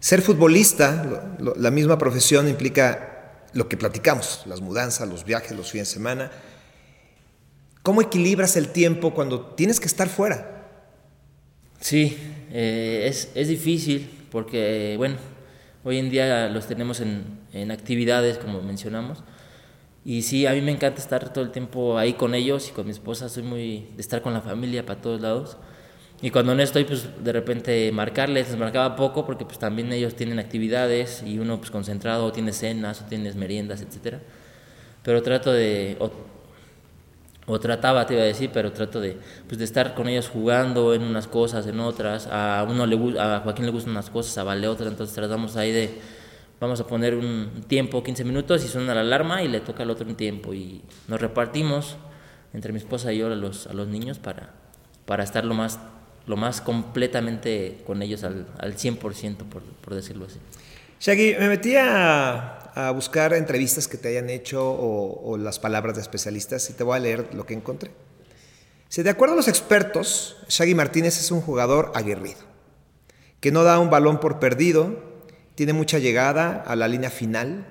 ser 0.00 0.22
futbolista, 0.22 1.04
lo, 1.38 1.44
lo, 1.44 1.54
la 1.56 1.70
misma 1.70 1.98
profesión 1.98 2.48
implica 2.48 3.44
lo 3.52 3.68
que 3.68 3.76
platicamos, 3.76 4.42
las 4.46 4.60
mudanzas, 4.60 5.08
los 5.08 5.24
viajes, 5.24 5.56
los 5.56 5.70
fines 5.70 5.88
de 5.88 5.94
semana. 5.94 6.30
¿Cómo 7.82 8.02
equilibras 8.02 8.56
el 8.56 8.68
tiempo 8.68 9.14
cuando 9.14 9.40
tienes 9.40 9.80
que 9.80 9.86
estar 9.86 10.08
fuera? 10.08 10.66
Sí, 11.80 12.18
eh, 12.50 13.06
es, 13.08 13.30
es 13.34 13.48
difícil 13.48 14.26
porque, 14.30 14.94
bueno, 14.98 15.16
Hoy 15.84 15.98
en 15.98 16.10
día 16.10 16.48
los 16.48 16.66
tenemos 16.66 17.00
en, 17.00 17.24
en, 17.52 17.70
actividades, 17.70 18.36
como 18.36 18.60
mencionamos. 18.60 19.22
Y 20.08 20.22
sí, 20.22 20.46
a 20.46 20.52
mí 20.52 20.62
me 20.62 20.72
encanta 20.72 21.02
estar 21.02 21.34
todo 21.34 21.44
el 21.44 21.50
tiempo 21.50 21.98
ahí 21.98 22.14
con 22.14 22.34
ellos 22.34 22.70
y 22.70 22.72
con 22.72 22.86
mi 22.86 22.92
esposa. 22.92 23.28
Soy 23.28 23.42
muy 23.42 23.88
de 23.94 24.00
estar 24.00 24.22
con 24.22 24.32
la 24.32 24.40
familia 24.40 24.86
para 24.86 25.02
todos 25.02 25.20
lados. 25.20 25.58
Y 26.22 26.30
cuando 26.30 26.54
no 26.54 26.62
estoy, 26.62 26.84
pues 26.84 27.22
de 27.22 27.30
repente 27.30 27.92
marcarles, 27.92 28.48
les 28.48 28.58
marcaba 28.58 28.96
poco 28.96 29.26
porque 29.26 29.44
pues 29.44 29.58
también 29.58 29.92
ellos 29.92 30.14
tienen 30.14 30.38
actividades 30.38 31.22
y 31.26 31.38
uno 31.38 31.58
pues 31.58 31.70
concentrado, 31.70 32.24
o 32.24 32.32
tiene 32.32 32.54
cenas, 32.54 33.02
o 33.02 33.04
tienes 33.04 33.36
meriendas, 33.36 33.82
etcétera. 33.82 34.20
Pero 35.02 35.22
trato 35.22 35.52
de, 35.52 35.98
o 37.46 37.60
trataba, 37.60 38.06
te 38.06 38.14
iba 38.14 38.22
a 38.22 38.26
decir, 38.26 38.48
pero 38.50 38.72
trato 38.72 39.02
de, 39.02 39.18
pues, 39.46 39.58
de 39.58 39.66
estar 39.66 39.94
con 39.94 40.08
ellos 40.08 40.30
jugando 40.30 40.94
en 40.94 41.02
unas 41.02 41.26
cosas, 41.26 41.66
en 41.66 41.80
otras. 41.80 42.28
A 42.32 42.66
uno 42.66 42.86
le 42.86 43.20
a 43.20 43.40
Joaquín 43.40 43.66
le 43.66 43.72
gustan 43.72 43.90
unas 43.90 44.08
cosas, 44.08 44.38
a 44.38 44.44
Vale 44.44 44.68
otras, 44.68 44.88
entonces 44.88 45.14
tratamos 45.14 45.56
ahí 45.56 45.70
de, 45.70 46.17
vamos 46.60 46.80
a 46.80 46.86
poner 46.86 47.14
un 47.14 47.64
tiempo, 47.66 48.02
15 48.02 48.24
minutos, 48.24 48.64
y 48.64 48.68
suena 48.68 48.94
la 48.94 49.00
alarma 49.00 49.42
y 49.42 49.48
le 49.48 49.60
toca 49.60 49.82
al 49.82 49.90
otro 49.90 50.06
un 50.06 50.16
tiempo. 50.16 50.54
Y 50.54 50.82
nos 51.06 51.20
repartimos 51.20 51.96
entre 52.52 52.72
mi 52.72 52.78
esposa 52.78 53.12
y 53.12 53.18
yo 53.18 53.26
a 53.26 53.30
los, 53.30 53.66
a 53.66 53.72
los 53.72 53.88
niños 53.88 54.18
para, 54.18 54.54
para 55.06 55.24
estar 55.24 55.44
lo 55.44 55.54
más, 55.54 55.78
lo 56.26 56.36
más 56.36 56.60
completamente 56.60 57.82
con 57.86 58.02
ellos 58.02 58.24
al, 58.24 58.46
al 58.58 58.76
100%, 58.76 59.36
por, 59.36 59.62
por 59.62 59.94
decirlo 59.94 60.26
así. 60.26 60.38
Shaggy, 61.00 61.36
me 61.38 61.48
metí 61.48 61.76
a, 61.76 62.58
a, 62.74 62.90
buscar 62.90 63.32
entrevistas 63.32 63.86
que 63.86 63.98
te 63.98 64.08
hayan 64.08 64.30
hecho 64.30 64.68
o, 64.68 65.30
o, 65.30 65.38
las 65.38 65.60
palabras 65.60 65.94
de 65.94 66.02
especialistas 66.02 66.68
y 66.70 66.72
te 66.72 66.82
voy 66.82 66.96
a 66.96 67.00
leer 67.00 67.34
lo 67.34 67.46
que 67.46 67.54
encontré. 67.54 67.92
Si 68.88 69.02
de 69.02 69.10
acuerdo 69.10 69.34
a 69.34 69.36
los 69.36 69.46
expertos, 69.46 70.36
Shaggy 70.48 70.74
Martínez 70.74 71.20
es 71.20 71.30
un 71.30 71.40
jugador 71.40 71.92
aguerrido, 71.94 72.40
que 73.40 73.52
no 73.52 73.62
da 73.62 73.78
un 73.78 73.90
balón 73.90 74.18
por 74.18 74.40
perdido, 74.40 75.07
tiene 75.58 75.72
mucha 75.72 75.98
llegada 75.98 76.62
a 76.64 76.76
la 76.76 76.86
línea 76.86 77.10
final, 77.10 77.66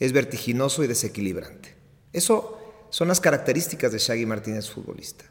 es 0.00 0.12
vertiginoso 0.12 0.84
y 0.84 0.86
desequilibrante. 0.86 1.74
Eso 2.12 2.58
son 2.90 3.08
las 3.08 3.20
características 3.20 3.90
de 3.90 3.96
Shaggy 3.96 4.26
Martínez 4.26 4.68
futbolista. 4.68 5.24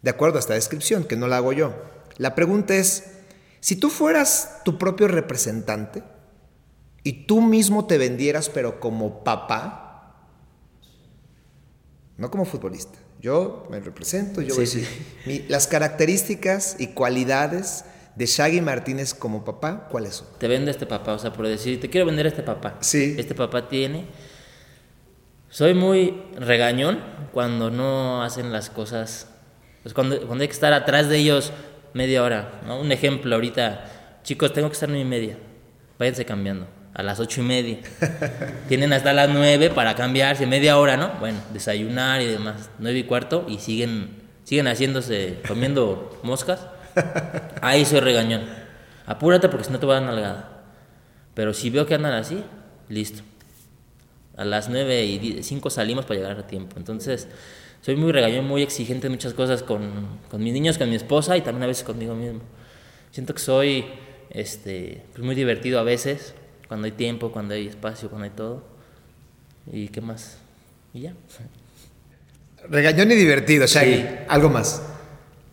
De 0.00 0.08
acuerdo 0.08 0.38
a 0.38 0.40
esta 0.40 0.54
descripción, 0.54 1.04
que 1.04 1.14
no 1.14 1.28
la 1.28 1.36
hago 1.36 1.52
yo. 1.52 1.74
La 2.16 2.34
pregunta 2.34 2.74
es, 2.74 3.04
si 3.60 3.76
tú 3.76 3.90
fueras 3.90 4.62
tu 4.64 4.78
propio 4.78 5.08
representante 5.08 6.02
y 7.02 7.26
tú 7.26 7.42
mismo 7.42 7.86
te 7.86 7.98
vendieras, 7.98 8.48
pero 8.48 8.80
como 8.80 9.24
papá, 9.24 10.26
no 12.16 12.30
como 12.30 12.46
futbolista, 12.46 12.98
yo 13.20 13.66
me 13.70 13.78
represento, 13.78 14.40
yo 14.40 14.54
sí, 14.54 14.56
voy 14.56 14.64
a 14.64 14.70
decir, 14.70 14.88
mi, 15.26 15.38
las 15.50 15.66
características 15.66 16.76
y 16.78 16.94
cualidades 16.94 17.84
de 18.16 18.24
Shaggy 18.24 18.62
Martínez 18.62 19.14
como 19.14 19.44
papá, 19.44 19.88
¿cuáles 19.90 20.16
son? 20.16 20.28
Te 20.38 20.48
vende 20.48 20.70
este 20.70 20.86
papá, 20.86 21.12
o 21.12 21.18
sea, 21.18 21.32
por 21.32 21.46
decir, 21.46 21.78
te 21.80 21.90
quiero 21.90 22.06
vender 22.06 22.24
a 22.24 22.30
este 22.30 22.42
papá. 22.42 22.78
Sí. 22.80 23.14
Este 23.18 23.34
papá 23.34 23.68
tiene. 23.68 24.06
Soy 25.50 25.74
muy 25.74 26.22
regañón 26.38 26.98
cuando 27.32 27.70
no 27.70 28.22
hacen 28.22 28.52
las 28.52 28.70
cosas. 28.70 29.28
Pues 29.82 29.94
cuando, 29.94 30.18
cuando 30.26 30.42
hay 30.42 30.48
que 30.48 30.54
estar 30.54 30.72
atrás 30.72 31.08
de 31.08 31.18
ellos 31.18 31.52
media 31.92 32.22
hora. 32.22 32.62
¿no? 32.66 32.80
Un 32.80 32.90
ejemplo 32.90 33.34
ahorita, 33.34 34.20
chicos, 34.22 34.52
tengo 34.52 34.68
que 34.68 34.74
estar 34.74 34.88
nueve 34.88 35.04
y 35.04 35.08
media, 35.08 35.38
váyanse 35.98 36.24
cambiando. 36.24 36.66
A 36.94 37.02
las 37.02 37.20
ocho 37.20 37.42
y 37.42 37.44
media. 37.44 37.78
Tienen 38.68 38.94
hasta 38.94 39.12
las 39.12 39.28
nueve 39.28 39.68
para 39.68 39.94
cambiarse, 39.94 40.46
media 40.46 40.78
hora, 40.78 40.96
¿no? 40.96 41.12
Bueno, 41.20 41.38
desayunar 41.52 42.22
y 42.22 42.26
demás. 42.26 42.70
Nueve 42.78 43.00
y 43.00 43.04
cuarto 43.04 43.44
y 43.46 43.58
siguen, 43.58 44.16
siguen 44.44 44.66
haciéndose, 44.66 45.40
comiendo 45.46 46.18
moscas. 46.22 46.60
Ahí 47.60 47.84
soy 47.84 48.00
regañón. 48.00 48.42
Apúrate 49.06 49.48
porque 49.48 49.64
si 49.64 49.72
no 49.72 49.78
te 49.78 49.86
voy 49.86 49.96
a 49.96 50.00
dar 50.00 50.08
nalgada. 50.08 50.62
Pero 51.34 51.52
si 51.52 51.70
veo 51.70 51.86
que 51.86 51.94
andan 51.94 52.14
así, 52.14 52.42
listo. 52.88 53.22
A 54.36 54.44
las 54.44 54.68
nueve 54.68 55.04
y 55.04 55.42
cinco 55.42 55.70
salimos 55.70 56.04
para 56.04 56.20
llegar 56.20 56.38
a 56.38 56.46
tiempo. 56.46 56.76
Entonces, 56.76 57.28
soy 57.82 57.96
muy 57.96 58.12
regañón, 58.12 58.46
muy 58.46 58.62
exigente 58.62 59.06
en 59.06 59.12
muchas 59.12 59.32
cosas 59.32 59.62
con, 59.62 60.18
con, 60.30 60.42
mis 60.42 60.52
niños, 60.52 60.78
con 60.78 60.90
mi 60.90 60.96
esposa 60.96 61.36
y 61.36 61.42
también 61.42 61.64
a 61.64 61.66
veces 61.66 61.84
conmigo 61.84 62.14
mismo. 62.14 62.40
Siento 63.12 63.32
que 63.32 63.40
soy 63.40 63.86
este, 64.30 65.02
pues 65.12 65.24
muy 65.24 65.34
divertido 65.34 65.78
a 65.78 65.82
veces, 65.82 66.34
cuando 66.68 66.86
hay 66.86 66.92
tiempo, 66.92 67.32
cuando 67.32 67.54
hay 67.54 67.68
espacio, 67.68 68.08
cuando 68.08 68.24
hay 68.24 68.30
todo. 68.30 68.64
¿Y 69.72 69.88
qué 69.88 70.00
más? 70.00 70.38
Y 70.92 71.02
ya. 71.02 71.14
Regañón 72.68 73.10
y 73.12 73.14
divertido, 73.14 73.66
Shaggy. 73.66 73.94
Sí. 73.94 74.06
Algo 74.28 74.50
más. 74.50 74.82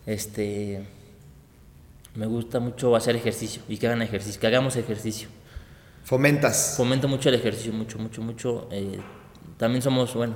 Este. 0.06 0.82
Me 2.14 2.26
gusta 2.26 2.60
mucho 2.60 2.94
hacer 2.94 3.16
ejercicio 3.16 3.62
y 3.68 3.76
que 3.76 3.86
hagan 3.86 4.02
ejercicio, 4.02 4.40
que 4.40 4.46
hagamos 4.46 4.76
ejercicio. 4.76 5.28
Fomentas. 6.04 6.74
Fomento 6.76 7.08
mucho 7.08 7.28
el 7.28 7.34
ejercicio, 7.36 7.72
mucho, 7.72 7.98
mucho, 7.98 8.22
mucho. 8.22 8.68
Eh, 8.70 9.00
también 9.56 9.82
somos, 9.82 10.14
bueno, 10.14 10.34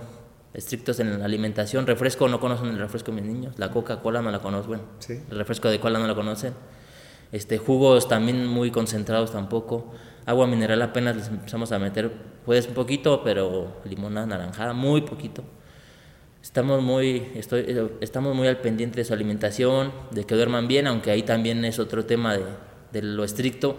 estrictos 0.55 0.99
en 1.01 1.19
la 1.19 1.25
alimentación. 1.25 1.87
Refresco, 1.87 2.27
no 2.29 2.41
conocen 2.41 2.69
el 2.69 2.79
refresco 2.79 3.13
mis 3.13 3.25
niños. 3.25 3.59
La 3.59 3.71
Coca-Cola 3.71 4.23
no 4.23 4.31
la 4.31 4.41
conocen, 4.41 4.69
bueno, 4.69 4.83
Sí. 4.99 5.21
el 5.31 5.39
refresco 5.39 5.69
de 5.69 5.79
cola 5.79 5.99
no 5.99 6.07
la 6.07 6.15
conocen. 6.15 6.55
Este, 7.31 7.59
jugos 7.59 8.09
también 8.09 8.47
muy 8.47 8.71
concentrados 8.71 9.33
tampoco. 9.33 9.93
Agua 10.25 10.47
mineral 10.47 10.81
apenas 10.83 11.15
les 11.17 11.29
empezamos 11.29 11.71
a 11.73 11.79
meter, 11.79 12.11
pues 12.45 12.67
un 12.67 12.75
poquito, 12.75 13.23
pero 13.23 13.77
limonada 13.85 14.27
naranjada, 14.27 14.73
muy 14.73 15.03
poquito. 15.03 15.45
Estamos 16.43 16.83
muy, 16.83 17.31
estoy, 17.35 17.65
eh, 17.67 17.89
estamos 18.01 18.35
muy 18.35 18.47
al 18.47 18.59
pendiente 18.59 18.99
de 18.99 19.05
su 19.05 19.13
alimentación, 19.13 19.93
de 20.11 20.25
que 20.25 20.35
duerman 20.35 20.69
bien, 20.69 20.87
aunque 20.87 21.11
ahí 21.11 21.23
también 21.23 21.65
es 21.65 21.79
otro 21.79 22.05
tema 22.05 22.37
de, 22.37 22.45
de 22.93 23.03
lo 23.03 23.25
estricto. 23.25 23.77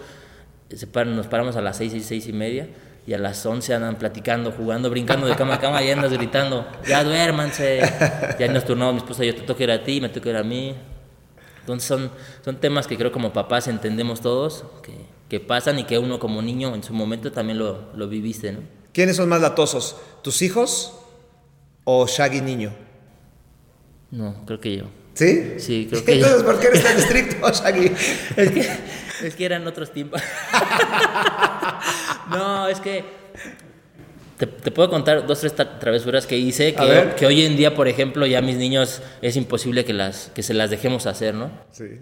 Nos 1.06 1.28
paramos 1.28 1.56
a 1.56 1.62
las 1.62 1.78
seis 1.78 1.94
y 1.94 2.02
seis 2.02 2.28
y 2.28 2.34
media 2.34 2.68
y 3.08 3.14
a 3.14 3.18
las 3.18 3.44
11 3.44 3.74
andan 3.74 3.96
platicando, 3.96 4.52
jugando, 4.52 4.90
brincando 4.92 5.26
de 5.26 5.36
cama 5.36 5.56
a 5.56 5.60
cama 5.60 5.82
y 5.82 5.90
andas 5.90 6.14
gritando, 6.14 6.68
ya 6.88 7.04
duérmanse. 7.04 7.80
Ya 8.40 8.48
nos 8.50 8.66
turnamos 8.66 8.94
mi 8.94 9.00
esposa, 9.00 9.24
yo 9.24 9.34
te 9.34 9.42
toca 9.42 9.64
ir 9.64 9.72
a 9.72 9.84
ti, 9.84 10.00
me 10.00 10.10
toca 10.10 10.30
ir 10.30 10.36
a 10.36 10.44
mí. 10.44 10.76
Entonces 11.62 11.88
son, 11.88 12.12
son 12.46 12.58
temas 12.58 12.86
que 12.86 12.98
creo 12.98 13.12
como 13.12 13.34
papás 13.34 13.68
entendemos 13.68 14.22
todos, 14.22 14.64
que, 14.84 14.94
que 15.28 15.40
pasan 15.40 15.80
y 15.80 15.86
que 15.86 15.98
uno 15.98 16.20
como 16.20 16.42
niño 16.44 16.76
en 16.76 16.84
su 16.84 16.94
momento 16.94 17.32
también 17.32 17.58
lo, 17.58 17.90
lo 17.96 18.08
viviste, 18.08 18.52
¿no? 18.52 18.60
¿Quiénes 18.94 19.16
son 19.16 19.28
más 19.28 19.42
latosos? 19.42 19.96
¿Tus 20.22 20.44
hijos 20.44 20.99
o 21.84 22.08
Shaggy 22.08 22.42
niño? 22.42 22.72
No, 24.12 24.46
creo 24.46 24.60
que 24.60 24.78
yo. 24.78 24.86
¿Sí? 25.14 25.56
Sí, 25.60 25.88
creo 25.90 26.04
que 26.06 26.14
Entonces, 26.14 26.40
yo. 26.40 26.46
¿por 26.46 26.60
qué 26.60 26.68
eres 26.68 26.84
tan 26.84 26.98
estricto, 26.98 27.50
Shaggy? 27.52 27.92
Es 28.38 28.52
que, 28.52 28.70
es 29.28 29.36
que 29.36 29.46
eran 29.46 29.68
otros 29.68 29.92
tiempos. 29.92 30.22
no, 32.30 32.68
es 32.68 32.80
que 32.80 33.04
te, 34.38 34.48
te 34.48 34.72
puedo 34.72 34.90
contar 34.90 35.26
dos, 35.28 35.40
tres 35.42 35.54
travesuras 35.80 36.26
que 36.26 36.38
hice 36.38 36.74
que, 36.74 37.14
que 37.18 37.26
hoy 37.26 37.46
en 37.46 37.58
día, 37.58 37.76
por 37.76 37.88
ejemplo, 37.88 38.26
ya 38.26 38.42
mis 38.42 38.56
niños 38.56 39.02
es 39.22 39.36
imposible 39.36 39.84
que, 39.84 39.94
las, 39.94 40.32
que 40.34 40.44
se 40.44 40.54
las 40.54 40.70
dejemos 40.70 41.06
hacer, 41.08 41.34
¿no? 41.34 41.52
Sí. 41.72 42.00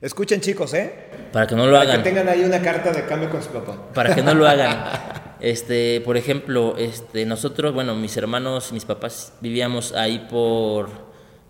Escuchen, 0.00 0.40
chicos, 0.40 0.72
¿eh? 0.74 0.94
Para 1.32 1.46
que 1.46 1.56
no 1.56 1.66
lo 1.66 1.72
Para 1.72 1.82
hagan. 1.82 2.02
que 2.02 2.08
tengan 2.08 2.28
ahí 2.28 2.44
una 2.44 2.62
carta 2.62 2.92
de 2.92 3.04
cambio 3.04 3.28
con 3.30 3.42
su 3.42 3.48
papá. 3.50 3.92
para 3.92 4.14
que 4.14 4.22
no 4.22 4.32
lo 4.32 4.46
hagan. 4.48 4.78
Este, 5.40 6.00
por 6.00 6.16
ejemplo, 6.16 6.74
este, 6.78 7.24
nosotros, 7.26 7.72
bueno, 7.72 7.94
mis 7.94 8.16
hermanos, 8.16 8.72
mis 8.72 8.84
papás 8.84 9.32
vivíamos 9.40 9.92
ahí 9.92 10.26
por 10.30 10.88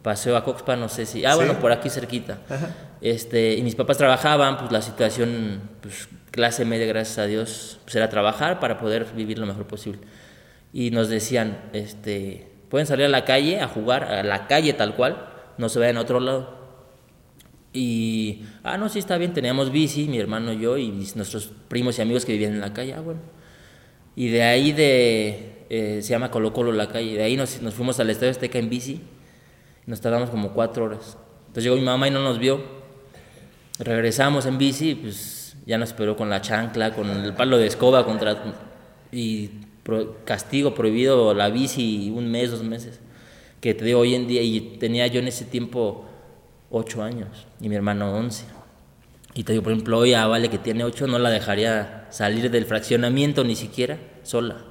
Paseo 0.02 0.36
a 0.36 0.44
Coxpa, 0.44 0.76
no 0.76 0.88
sé 0.88 1.06
si, 1.06 1.24
ah, 1.24 1.32
Sí. 1.32 1.36
bueno, 1.36 1.58
por 1.60 1.72
aquí 1.72 1.88
cerquita. 1.90 2.38
Este, 3.00 3.54
y 3.54 3.62
mis 3.62 3.74
papás 3.74 3.96
trabajaban, 3.98 4.58
pues 4.58 4.72
la 4.72 4.82
situación, 4.82 5.60
pues 5.80 6.08
clase 6.30 6.64
media, 6.64 6.86
gracias 6.86 7.18
a 7.18 7.26
Dios, 7.26 7.78
pues 7.84 7.96
era 7.96 8.08
trabajar 8.08 8.60
para 8.60 8.78
poder 8.78 9.06
vivir 9.14 9.38
lo 9.38 9.46
mejor 9.46 9.66
posible. 9.66 10.00
Y 10.72 10.90
nos 10.90 11.08
decían, 11.08 11.58
este, 11.72 12.48
pueden 12.68 12.86
salir 12.86 13.06
a 13.06 13.08
la 13.08 13.24
calle 13.24 13.60
a 13.60 13.68
jugar, 13.68 14.04
a 14.04 14.22
la 14.22 14.46
calle 14.46 14.72
tal 14.74 14.94
cual, 14.94 15.28
no 15.56 15.68
se 15.68 15.78
vayan 15.78 15.96
a 15.96 16.02
otro 16.02 16.20
lado. 16.20 16.58
Y, 17.72 18.44
ah, 18.64 18.76
no, 18.78 18.88
sí, 18.88 18.98
está 18.98 19.18
bien, 19.18 19.32
teníamos 19.34 19.70
bici, 19.70 20.08
mi 20.08 20.18
hermano 20.18 20.52
y 20.52 20.60
yo, 20.60 20.78
y 20.78 20.88
nuestros 21.14 21.50
primos 21.68 21.98
y 21.98 22.02
amigos 22.02 22.24
que 22.24 22.32
vivían 22.32 22.52
en 22.52 22.60
la 22.60 22.72
calle, 22.72 22.94
ah, 22.94 23.00
bueno. 23.00 23.20
Y 24.18 24.30
de 24.30 24.42
ahí 24.42 24.72
de, 24.72 25.64
eh, 25.70 26.00
se 26.02 26.08
llama 26.08 26.32
Colo 26.32 26.52
Colo 26.52 26.72
la 26.72 26.88
calle, 26.88 27.14
de 27.18 27.22
ahí 27.22 27.36
nos, 27.36 27.62
nos 27.62 27.72
fuimos 27.74 28.00
al 28.00 28.10
Estadio 28.10 28.32
Azteca 28.32 28.58
en 28.58 28.68
bici, 28.68 29.00
nos 29.86 30.00
tardamos 30.00 30.28
como 30.28 30.54
cuatro 30.54 30.86
horas. 30.86 31.16
Entonces 31.42 31.62
llegó 31.62 31.76
mi 31.76 31.84
mamá 31.84 32.08
y 32.08 32.10
no 32.10 32.20
nos 32.24 32.40
vio, 32.40 32.60
regresamos 33.78 34.44
en 34.46 34.58
bici, 34.58 34.96
pues 34.96 35.54
ya 35.66 35.78
nos 35.78 35.90
esperó 35.90 36.16
con 36.16 36.28
la 36.28 36.40
chancla, 36.40 36.96
con 36.96 37.08
el 37.08 37.32
palo 37.34 37.58
de 37.58 37.68
escoba, 37.68 38.04
contra, 38.04 38.56
y 39.12 39.50
pro- 39.84 40.16
castigo 40.24 40.74
prohibido 40.74 41.32
la 41.32 41.48
bici 41.48 42.12
un 42.12 42.28
mes, 42.28 42.50
dos 42.50 42.64
meses. 42.64 42.98
Que 43.60 43.72
te 43.72 43.84
digo 43.84 44.00
hoy 44.00 44.16
en 44.16 44.26
día, 44.26 44.42
y 44.42 44.78
tenía 44.80 45.06
yo 45.06 45.20
en 45.20 45.28
ese 45.28 45.44
tiempo 45.44 46.06
ocho 46.70 47.04
años 47.04 47.46
y 47.60 47.68
mi 47.68 47.76
hermano 47.76 48.12
once. 48.12 48.44
Y 49.38 49.44
te 49.44 49.52
digo, 49.52 49.62
por 49.62 49.72
ejemplo, 49.72 49.98
hoy 49.98 50.14
a 50.14 50.26
Vale 50.26 50.50
que 50.50 50.58
tiene 50.58 50.82
ocho 50.82 51.06
no 51.06 51.16
la 51.20 51.30
dejaría 51.30 52.08
salir 52.10 52.50
del 52.50 52.66
fraccionamiento 52.66 53.44
ni 53.44 53.54
siquiera 53.54 53.96
sola. 54.24 54.64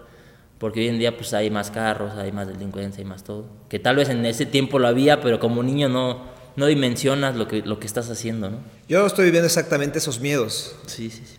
Porque 0.58 0.82
hoy 0.82 0.90
en 0.90 1.00
día 1.00 1.16
pues 1.16 1.34
hay 1.34 1.50
más 1.50 1.72
carros, 1.72 2.18
hay 2.18 2.34
más 2.34 2.50
delincuencia, 2.50 3.00
hay 3.00 3.06
más 3.06 3.24
todo. 3.24 3.46
Que 3.70 3.80
tal 3.80 3.96
vez 3.96 4.10
en 4.10 4.26
ese 4.26 4.46
tiempo 4.46 4.78
lo 4.78 4.90
había, 4.90 5.22
pero 5.22 5.40
como 5.40 5.64
niño 5.64 5.88
no, 5.88 6.26
no 6.58 6.66
dimensionas 6.66 7.38
lo 7.38 7.48
que, 7.48 7.62
lo 7.62 7.80
que 7.80 7.88
estás 7.88 8.10
haciendo, 8.10 8.50
¿no? 8.50 8.58
Yo 8.90 9.06
estoy 9.06 9.24
viviendo 9.24 9.46
exactamente 9.46 10.00
esos 10.00 10.20
miedos. 10.20 10.76
Sí, 10.86 11.12
sí, 11.12 11.24
sí. 11.26 11.38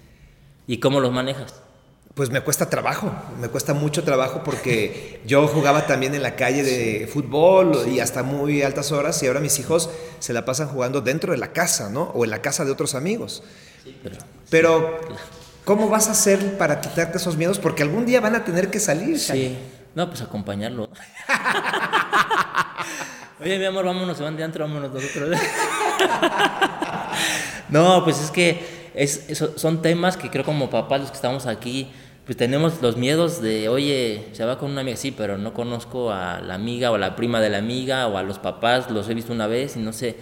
¿Y 0.67 0.79
cómo 0.79 0.99
los 0.99 1.13
manejas? 1.13 1.63
Pues 2.19 2.31
me 2.31 2.41
cuesta 2.41 2.69
trabajo, 2.69 3.13
me 3.41 3.47
cuesta 3.47 3.75
mucho 3.75 4.03
trabajo 4.03 4.43
porque 4.45 5.21
yo 5.25 5.47
jugaba 5.47 5.87
también 5.87 6.17
en 6.17 6.23
la 6.25 6.35
calle 6.35 6.65
de 6.65 7.07
fútbol 7.07 7.89
y 7.89 8.01
hasta 8.01 8.25
muy 8.25 8.63
altas 8.63 8.91
horas 8.91 9.23
y 9.23 9.29
ahora 9.29 9.39
mis 9.39 9.61
hijos 9.61 9.89
se 10.19 10.33
la 10.33 10.45
pasan 10.45 10.67
jugando 10.67 11.01
dentro 11.01 11.31
de 11.31 11.39
la 11.39 11.53
casa, 11.53 11.91
¿no? 11.91 12.11
O 12.17 12.25
en 12.25 12.31
la 12.31 12.43
casa 12.43 12.65
de 12.65 12.73
otros 12.73 12.97
amigos. 12.97 13.45
Pero, 14.03 14.17
Pero, 14.51 15.01
¿cómo 15.65 15.89
vas 15.89 16.09
a 16.09 16.11
hacer 16.11 16.59
para 16.59 16.81
quitarte 16.81 17.19
esos 17.19 17.37
miedos? 17.37 17.61
Porque 17.61 17.85
algún 17.85 18.05
día 18.05 18.21
van 18.21 18.35
a 18.35 18.45
tener 18.45 18.69
que 18.69 18.81
salir. 18.81 19.21
Sí. 19.21 19.57
No, 19.95 20.09
pues 20.09 20.21
acompañarlo. 20.21 20.91
Oye, 23.41 23.61
mi 23.61 23.65
amor, 23.65 23.85
vámonos, 23.85 24.17
se 24.17 24.25
van 24.25 24.37
de 24.37 24.43
antro, 24.43 24.67
vámonos 24.67 24.93
nosotros. 24.93 25.39
no, 27.69 28.03
pues 28.03 28.19
es 28.19 28.33
que 28.33 28.91
es, 28.93 29.41
son 29.55 29.83
temas 29.83 30.17
que 30.17 30.31
creo 30.31 30.45
como 30.45 30.69
papás 30.69 31.01
los 31.01 31.11
que 31.11 31.17
estamos 31.17 31.47
aquí, 31.47 31.93
pues 32.29 32.37
tenemos 32.37 32.83
los 32.83 32.99
miedos 32.99 33.41
de, 33.41 33.71
oye, 33.71 34.27
se 34.33 34.45
va 34.45 34.59
con 34.59 34.71
una 34.71 34.83
amiga, 34.83 34.99
sí, 34.99 35.13
pero 35.13 35.39
no 35.39 35.55
conozco 35.55 36.13
a 36.13 36.43
la 36.43 36.57
amiga 36.57 36.91
o 36.91 36.97
a 36.97 36.99
la 36.99 37.17
prima 37.17 37.41
de 37.41 37.49
la 37.49 37.57
amiga 37.57 38.07
o 38.07 38.19
a 38.19 38.23
los 38.23 38.39
papás, 38.39 38.91
los 38.91 39.09
he 39.09 39.15
visto 39.15 39.33
una 39.33 39.47
vez 39.47 39.79
y 39.79 39.81
no 39.81 39.95
sé 39.95 40.15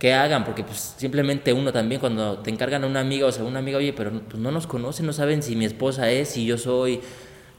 qué 0.00 0.14
hagan, 0.14 0.44
porque 0.44 0.64
pues 0.64 0.96
simplemente 0.96 1.52
uno 1.52 1.72
también 1.72 2.00
cuando 2.00 2.38
te 2.38 2.50
encargan 2.50 2.82
a 2.82 2.88
una 2.88 2.98
amiga 2.98 3.26
o 3.26 3.30
sea, 3.30 3.44
una 3.44 3.60
amiga, 3.60 3.78
oye, 3.78 3.92
pero 3.92 4.10
pues 4.28 4.42
no 4.42 4.50
nos 4.50 4.66
conocen, 4.66 5.06
no 5.06 5.12
saben 5.12 5.44
si 5.44 5.54
mi 5.54 5.64
esposa 5.64 6.10
es, 6.10 6.30
si 6.30 6.44
yo 6.44 6.58
soy, 6.58 7.00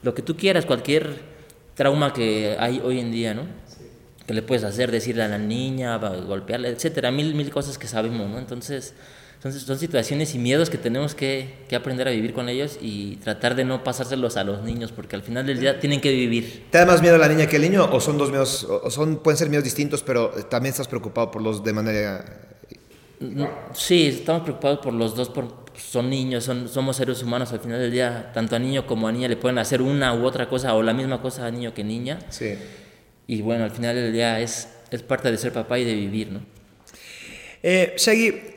lo 0.02 0.12
que 0.12 0.20
tú 0.20 0.36
quieras, 0.36 0.66
cualquier 0.66 1.20
trauma 1.72 2.12
que 2.12 2.58
hay 2.60 2.82
hoy 2.84 3.00
en 3.00 3.12
día, 3.12 3.32
¿no? 3.32 3.46
Que 4.26 4.34
le 4.34 4.42
puedes 4.42 4.64
hacer, 4.64 4.90
decirle 4.90 5.22
a 5.22 5.28
la 5.28 5.38
niña, 5.38 5.96
golpearla, 5.96 6.68
etcétera, 6.68 7.10
mil, 7.10 7.34
mil 7.34 7.50
cosas 7.50 7.78
que 7.78 7.86
sabemos, 7.86 8.28
¿no? 8.28 8.38
Entonces, 8.38 8.92
son, 9.44 9.52
son 9.52 9.78
situaciones 9.78 10.34
y 10.34 10.38
miedos 10.38 10.70
que 10.70 10.78
tenemos 10.78 11.14
que, 11.14 11.50
que 11.68 11.76
aprender 11.76 12.08
a 12.08 12.10
vivir 12.12 12.32
con 12.32 12.48
ellos 12.48 12.78
y 12.80 13.16
tratar 13.16 13.54
de 13.54 13.64
no 13.66 13.84
pasárselos 13.84 14.38
a 14.38 14.44
los 14.44 14.62
niños, 14.62 14.90
porque 14.90 15.16
al 15.16 15.22
final 15.22 15.44
del 15.44 15.60
día 15.60 15.78
tienen 15.78 16.00
que 16.00 16.10
vivir. 16.10 16.64
¿Te 16.70 16.78
da 16.78 16.86
más 16.86 17.02
miedo 17.02 17.18
la 17.18 17.28
niña 17.28 17.46
que 17.46 17.56
el 17.56 17.62
niño 17.62 17.84
o 17.92 18.00
son 18.00 18.16
dos 18.16 18.30
miedos, 18.30 18.64
o 18.64 18.90
son, 18.90 19.18
pueden 19.18 19.36
ser 19.36 19.50
miedos 19.50 19.64
distintos, 19.64 20.02
pero 20.02 20.30
también 20.30 20.70
estás 20.70 20.88
preocupado 20.88 21.30
por 21.30 21.42
los 21.42 21.62
de 21.62 21.72
manera... 21.74 22.24
Mm, 23.20 23.44
Sí, 23.74 24.06
estamos 24.06 24.44
preocupados 24.44 24.78
por 24.78 24.94
los 24.94 25.14
dos, 25.14 25.28
por, 25.28 25.66
son 25.76 26.08
niños, 26.08 26.44
son, 26.44 26.66
somos 26.66 26.96
seres 26.96 27.22
humanos, 27.22 27.52
al 27.52 27.60
final 27.60 27.78
del 27.78 27.92
día, 27.92 28.30
tanto 28.32 28.56
a 28.56 28.58
niño 28.58 28.86
como 28.86 29.08
a 29.08 29.12
niña 29.12 29.28
le 29.28 29.36
pueden 29.36 29.58
hacer 29.58 29.82
una 29.82 30.14
u 30.14 30.24
otra 30.24 30.48
cosa 30.48 30.74
o 30.74 30.82
la 30.82 30.94
misma 30.94 31.20
cosa 31.20 31.44
a 31.44 31.50
niño 31.50 31.74
que 31.74 31.84
niña. 31.84 32.18
Sí. 32.30 32.54
Y 33.26 33.42
bueno, 33.42 33.64
al 33.64 33.72
final 33.72 33.94
del 33.94 34.10
día 34.10 34.40
es, 34.40 34.70
es 34.90 35.02
parte 35.02 35.30
de 35.30 35.36
ser 35.36 35.52
papá 35.52 35.78
y 35.78 35.84
de 35.84 35.94
vivir, 35.94 36.32
¿no? 36.32 36.40
Eh, 37.62 37.94
Shaggy, 37.98 38.53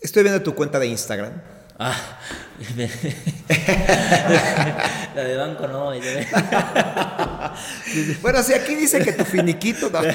estoy 0.00 0.22
viendo 0.22 0.42
tu 0.42 0.54
cuenta 0.54 0.78
de 0.78 0.86
Instagram. 0.86 1.32
Ah, 1.78 2.18
la 5.14 5.24
de 5.24 5.36
banco 5.36 5.66
no. 5.68 5.92
Bueno, 8.20 8.42
sí, 8.42 8.52
aquí 8.54 8.74
dice 8.74 9.00
que 9.00 9.12
tu 9.12 9.24
finiquito... 9.24 9.90
no. 9.90 10.00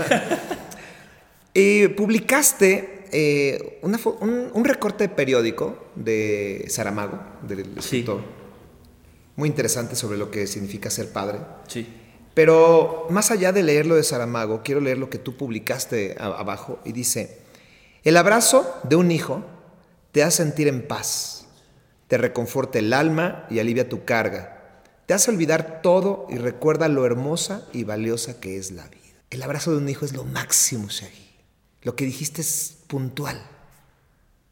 Y 1.55 1.87
publicaste 1.89 3.05
eh, 3.11 3.77
una 3.83 3.99
un, 4.21 4.49
un 4.55 4.65
recorte 4.65 5.07
de 5.07 5.13
periódico 5.13 5.91
de 5.93 6.65
Saramago, 6.67 7.19
del 7.43 7.63
Sí. 7.65 7.71
escritor. 7.77 8.21
Muy 9.35 9.49
interesante 9.49 9.95
sobre 9.95 10.17
lo 10.17 10.31
que 10.31 10.47
significa 10.47 10.89
ser 10.89 11.11
padre. 11.11 11.37
Sí. 11.67 11.87
Pero 12.33 13.05
más 13.11 13.29
allá 13.29 13.51
de 13.51 13.61
leer 13.61 13.85
lo 13.85 13.93
de 13.95 14.01
Saramago, 14.03 14.63
quiero 14.63 14.81
leer 14.81 14.97
lo 14.97 15.11
que 15.11 15.19
tú 15.19 15.37
publicaste 15.37 16.15
abajo 16.19 16.79
y 16.85 16.91
dice, 16.91 17.37
el 18.03 18.17
abrazo 18.17 18.79
de 18.83 18.95
un 18.95 19.11
hijo 19.11 19.45
te 20.13 20.21
hace 20.21 20.43
sentir 20.43 20.67
en 20.67 20.87
paz, 20.87 21.47
te 22.07 22.19
reconforta 22.19 22.77
el 22.77 22.93
alma 22.93 23.47
y 23.49 23.57
alivia 23.57 23.89
tu 23.89 24.05
carga, 24.05 24.83
te 25.07 25.15
hace 25.15 25.31
olvidar 25.31 25.81
todo 25.81 26.27
y 26.29 26.37
recuerda 26.37 26.87
lo 26.87 27.05
hermosa 27.05 27.67
y 27.73 27.83
valiosa 27.83 28.39
que 28.39 28.57
es 28.57 28.71
la 28.71 28.87
vida. 28.87 29.01
El 29.31 29.41
abrazo 29.41 29.71
de 29.71 29.77
un 29.77 29.89
hijo 29.89 30.05
es 30.05 30.13
lo 30.13 30.23
máximo, 30.23 30.87
Shaggy. 30.87 31.31
Lo 31.81 31.95
que 31.95 32.05
dijiste 32.05 32.41
es 32.41 32.77
puntual. 32.85 33.41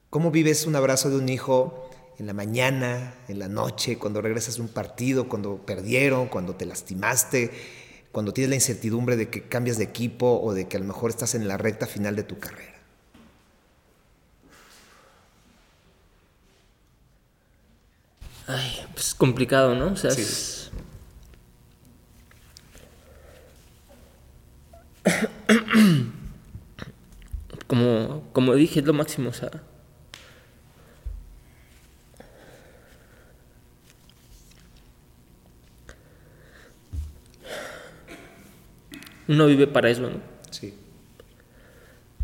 ¿Cómo 0.09 0.31
vives 0.31 0.65
un 0.65 0.75
abrazo 0.75 1.11
de 1.11 1.17
un 1.17 1.29
hijo 1.29 1.89
en 2.17 2.25
la 2.25 2.33
mañana, 2.33 3.13
en 3.27 3.37
la 3.37 3.47
noche, 3.47 3.99
cuando 3.99 4.19
regresas 4.19 4.55
de 4.55 4.63
un 4.63 4.67
partido, 4.67 5.29
cuando 5.29 5.63
perdieron, 5.63 6.27
cuando 6.27 6.55
te 6.55 6.65
lastimaste, 6.65 7.51
cuando 8.11 8.33
tienes 8.33 8.49
la 8.49 8.55
incertidumbre 8.55 9.15
de 9.15 9.29
que 9.29 9.43
cambias 9.43 9.77
de 9.77 9.83
equipo 9.83 10.41
o 10.41 10.55
de 10.55 10.67
que 10.67 10.77
a 10.77 10.79
lo 10.79 10.87
mejor 10.87 11.11
estás 11.11 11.35
en 11.35 11.47
la 11.47 11.57
recta 11.57 11.85
final 11.85 12.15
de 12.15 12.23
tu 12.23 12.39
carrera? 12.39 12.70
Ay, 18.53 18.85
pues 18.93 19.13
complicado, 19.15 19.75
¿no? 19.75 19.93
O 19.93 19.95
sea, 19.95 20.11
Sí. 20.11 20.21
es- 20.21 20.71
como, 27.67 28.23
como 28.33 28.55
dije, 28.55 28.79
es 28.79 28.85
lo 28.85 28.93
máximo, 28.93 29.29
o 29.29 29.33
sea. 29.33 29.51
Uno 39.27 39.47
vive 39.47 39.67
para 39.67 39.89
eso, 39.89 40.01
¿no? 40.01 40.19
Sí. 40.49 40.73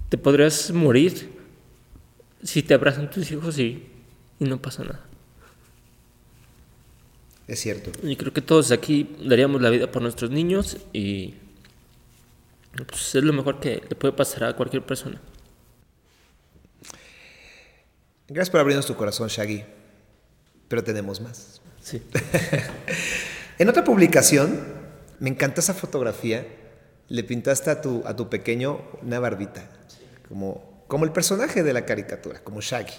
Te 0.10 0.18
podrías 0.18 0.72
morir 0.72 1.30
si 2.44 2.64
te 2.64 2.74
abrazan 2.74 3.10
tus 3.10 3.32
hijos 3.32 3.58
y, 3.60 3.88
y 4.40 4.46
no 4.46 4.62
pasa 4.62 4.84
nada. 4.84 5.02
Es 7.48 7.62
cierto. 7.62 7.92
Y 8.04 8.16
creo 8.18 8.34
que 8.34 8.42
todos 8.42 8.72
aquí 8.72 9.16
daríamos 9.24 9.62
la 9.62 9.70
vida 9.70 9.90
por 9.90 10.02
nuestros 10.02 10.30
niños 10.32 10.78
y 10.92 11.36
pues, 12.86 13.16
es 13.16 13.24
lo 13.24 13.32
mejor 13.34 13.60
que 13.60 13.82
le 13.88 13.96
puede 13.96 14.14
pasar 14.14 14.44
a 14.44 14.56
cualquier 14.56 14.86
persona. 14.86 15.22
Gracias 18.28 18.50
por 18.50 18.60
abrirnos 18.60 18.86
tu 18.86 18.96
corazón, 18.96 19.30
Shaggy. 19.30 19.64
Pero 20.68 20.84
tenemos 20.84 21.22
más. 21.22 21.62
Sí. 21.82 22.02
En 23.60 23.68
otra 23.70 23.84
publicación, 23.84 24.64
me 25.20 25.32
encantó 25.32 25.62
esa 25.62 25.74
fotografía. 25.74 26.46
Le 27.10 27.24
pintaste 27.24 27.72
a 27.72 27.82
tu, 27.82 28.04
a 28.06 28.16
tu 28.16 28.30
pequeño 28.30 28.82
una 29.02 29.20
barbita. 29.20 29.68
Como, 30.28 30.84
como 30.88 31.06
el 31.06 31.12
personaje 31.12 31.64
de 31.64 31.74
la 31.74 31.84
caricatura, 31.84 32.44
como 32.44 32.62
Shaggy. 32.62 32.94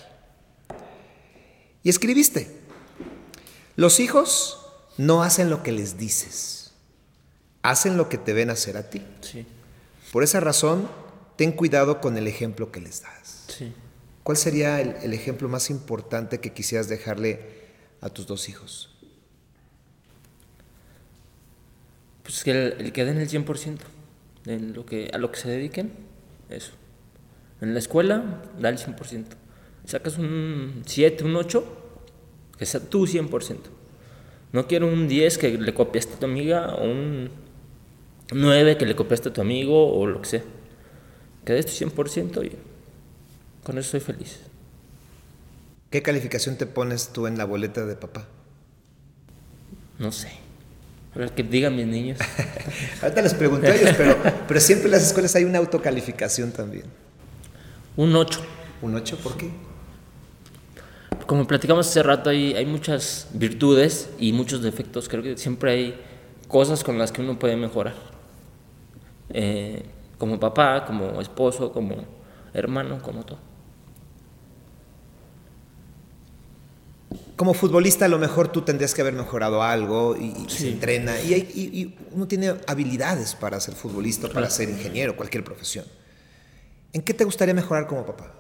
Y 1.85 1.91
escribiste, 1.91 2.49
los 3.79 4.01
hijos 4.01 4.59
no 4.97 5.23
hacen 5.23 5.51
lo 5.51 5.63
que 5.63 5.71
les 5.71 5.97
dices, 5.97 6.73
hacen 7.63 7.97
lo 7.97 8.09
que 8.09 8.19
te 8.19 8.33
ven 8.33 8.51
hacer 8.51 8.77
a 8.77 8.91
ti. 8.91 9.01
Sí. 9.21 9.47
Por 10.11 10.25
esa 10.25 10.41
razón, 10.41 10.89
ten 11.37 11.53
cuidado 11.53 12.01
con 12.01 12.17
el 12.17 12.27
ejemplo 12.27 12.73
que 12.73 12.81
les 12.81 13.03
das. 13.03 13.45
Sí. 13.47 13.73
¿Cuál 14.25 14.37
sería 14.37 14.81
el, 14.81 14.97
el 15.05 15.15
ejemplo 15.15 15.49
más 15.49 15.71
importante 15.71 16.41
que 16.41 16.53
quisieras 16.53 16.89
dejarle 16.89 17.39
a 18.01 18.09
tus 18.09 18.27
dos 18.27 18.49
hijos? 18.49 18.91
Pues 22.25 22.43
que 22.43 22.51
el, 22.51 22.81
el 22.81 22.93
que 22.93 23.05
den 23.05 23.19
el 23.19 23.29
100% 23.29 23.79
en 24.47 24.73
lo 24.73 24.87
que, 24.87 25.09
a 25.15 25.19
lo 25.19 25.31
que 25.31 25.39
se 25.39 25.51
dediquen, 25.51 25.93
eso. 26.51 26.73
En 27.61 27.75
la 27.75 27.79
escuela, 27.79 28.43
da 28.59 28.71
el 28.71 28.79
100%. 28.79 29.25
Sacas 29.85 30.19
un 30.19 30.83
7, 30.85 31.23
un 31.23 31.37
8, 31.37 31.78
que 32.59 32.67
sea 32.67 32.81
tu 32.81 33.07
100%. 33.07 33.57
No 34.53 34.67
quiero 34.67 34.87
un 34.87 35.09
10 35.09 35.39
que 35.39 35.59
le 35.59 35.75
copiaste 35.75 36.15
a 36.15 36.19
tu 36.19 36.27
amiga 36.27 36.75
o 36.75 36.85
un 36.85 37.31
9 38.33 38.77
que 38.77 38.87
le 38.87 38.97
copiaste 38.97 39.29
a 39.29 39.33
tu 39.33 39.41
amigo 39.41 39.93
o 39.95 40.07
lo 40.07 40.21
que 40.23 40.29
sea. 40.29 40.43
Que 41.45 41.53
des 41.53 41.67
tu 41.67 41.73
100% 41.85 42.45
y 42.47 42.53
con 43.65 43.79
eso 43.79 43.91
soy 43.91 44.01
feliz. 44.01 44.41
¿Qué 45.91 46.03
calificación 46.03 46.57
te 46.57 46.67
pones 46.67 47.13
tú 47.13 47.27
en 47.27 47.39
la 47.39 47.45
boleta 47.45 47.87
de 47.87 47.97
papá? 47.97 48.27
No 49.99 50.13
sé. 50.13 50.29
A 51.15 51.19
ver, 51.19 51.33
que 51.33 51.43
digan 51.43 51.75
mis 51.75 51.87
niños. 51.87 52.19
Ahorita 53.03 53.23
les 53.23 53.35
pregunté 53.35 53.69
a 53.69 53.75
ellos, 53.75 53.95
pero, 53.97 54.17
pero 54.47 54.61
siempre 54.61 54.87
en 54.87 54.93
las 54.93 55.03
escuelas 55.07 55.35
hay 55.37 55.45
una 55.45 55.59
autocalificación 55.59 56.53
también. 56.53 56.85
Un 57.97 58.15
8. 58.15 58.41
¿Un 58.83 58.95
8? 58.95 59.19
¿Por 59.23 59.37
qué? 59.37 59.51
Como 61.27 61.47
platicamos 61.47 61.87
hace 61.89 62.03
rato, 62.03 62.31
hay, 62.31 62.55
hay 62.55 62.67
muchas 62.67 63.29
virtudes 63.35 64.11
y 64.19 64.33
muchos 64.33 64.63
defectos. 64.63 65.09
Creo 65.09 65.23
que 65.23 65.37
siempre 65.37 65.73
hay 65.73 66.01
cosas 66.49 66.83
con 66.85 66.99
las 66.99 67.13
que 67.13 67.21
uno 67.21 67.39
puede 67.39 67.57
mejorar. 67.57 67.95
Eh, 69.31 69.85
como 70.17 70.41
papá, 70.41 70.85
como 70.87 71.21
esposo, 71.21 71.71
como 71.73 71.97
hermano, 72.55 73.01
como 73.03 73.25
todo. 73.25 73.39
Como 77.37 77.55
futbolista 77.55 78.07
a 78.07 78.09
lo 78.09 78.19
mejor 78.19 78.49
tú 78.49 78.63
tendrías 78.63 78.95
que 78.95 79.01
haber 79.01 79.15
mejorado 79.15 79.63
algo 79.63 80.17
y, 80.17 80.35
y 80.45 80.51
se 80.51 80.71
entrena 80.71 81.21
y, 81.21 81.35
hay- 81.35 81.51
y- 81.55 81.81
y 81.83 81.99
uno 82.13 82.27
tiene 82.27 82.55
habilidades 82.67 83.35
para 83.37 83.61
ser 83.61 83.75
futbolista, 83.75 84.29
para 84.29 84.51
ser 84.51 84.69
ingeniero, 84.69 85.17
cualquier 85.17 85.45
profesión. 85.45 85.85
¿En 86.93 87.03
qué 87.03 87.15
te 87.15 87.25
gustaría 87.25 87.55
mejorar 87.55 87.87
como 87.87 88.05
papá? 88.05 88.33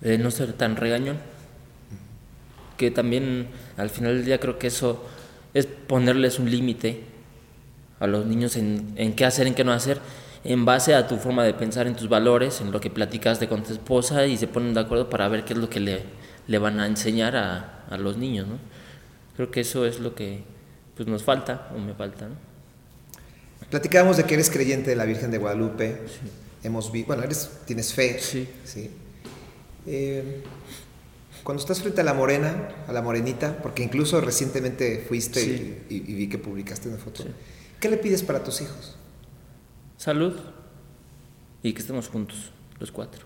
De 0.00 0.18
no 0.18 0.30
ser 0.30 0.52
tan 0.52 0.76
regañón. 0.76 1.18
Que 2.76 2.90
también 2.90 3.48
al 3.76 3.90
final 3.90 4.16
del 4.16 4.24
día 4.24 4.38
creo 4.38 4.58
que 4.58 4.68
eso 4.68 5.04
es 5.54 5.66
ponerles 5.66 6.38
un 6.38 6.50
límite 6.50 7.00
a 8.00 8.06
los 8.06 8.26
niños 8.26 8.56
en, 8.56 8.92
en 8.96 9.14
qué 9.14 9.24
hacer, 9.24 9.46
en 9.48 9.54
qué 9.54 9.64
no 9.64 9.72
hacer, 9.72 9.98
en 10.44 10.64
base 10.64 10.94
a 10.94 11.08
tu 11.08 11.16
forma 11.16 11.42
de 11.42 11.54
pensar, 11.54 11.88
en 11.88 11.96
tus 11.96 12.08
valores, 12.08 12.60
en 12.60 12.70
lo 12.70 12.80
que 12.80 12.90
platicaste 12.90 13.48
con 13.48 13.64
tu 13.64 13.72
esposa 13.72 14.24
y 14.26 14.36
se 14.36 14.46
ponen 14.46 14.74
de 14.74 14.80
acuerdo 14.80 15.10
para 15.10 15.26
ver 15.28 15.44
qué 15.44 15.54
es 15.54 15.58
lo 15.58 15.68
que 15.68 15.80
le, 15.80 16.02
le 16.46 16.58
van 16.58 16.78
a 16.78 16.86
enseñar 16.86 17.34
a, 17.36 17.84
a 17.90 17.96
los 17.98 18.16
niños. 18.16 18.46
¿no? 18.46 18.58
Creo 19.34 19.50
que 19.50 19.60
eso 19.62 19.84
es 19.84 19.98
lo 19.98 20.14
que 20.14 20.44
pues, 20.96 21.08
nos 21.08 21.24
falta 21.24 21.68
o 21.74 21.78
me 21.80 21.92
falta. 21.94 22.28
¿no? 22.28 22.34
Platicábamos 23.70 24.16
de 24.16 24.24
que 24.24 24.34
eres 24.34 24.48
creyente 24.48 24.90
de 24.90 24.96
la 24.96 25.04
Virgen 25.04 25.32
de 25.32 25.38
Guadalupe. 25.38 26.00
Hemos 26.62 26.92
vi- 26.92 27.02
bueno, 27.02 27.24
eres, 27.24 27.50
tienes 27.66 27.92
fe. 27.92 28.18
Sí. 28.20 28.48
Sí. 28.64 28.90
Eh, 29.90 30.42
cuando 31.44 31.60
estás 31.62 31.80
frente 31.80 32.00
a 32.02 32.04
la 32.04 32.12
morena, 32.14 32.84
a 32.86 32.92
la 32.92 33.00
morenita, 33.00 33.58
porque 33.62 33.82
incluso 33.82 34.20
recientemente 34.20 35.04
fuiste 35.08 35.40
Sí. 35.40 35.82
y, 35.88 35.94
y 35.96 36.14
vi 36.14 36.28
que 36.28 36.36
publicaste 36.38 36.88
una 36.88 36.98
foto, 36.98 37.24
¿qué 37.80 37.88
le 37.88 37.96
pides 37.96 38.22
para 38.22 38.42
tus 38.44 38.60
hijos? 38.60 38.96
Salud 39.96 40.38
y 41.62 41.72
que 41.72 41.80
estemos 41.80 42.08
juntos, 42.08 42.52
los 42.78 42.92
cuatro. 42.92 43.24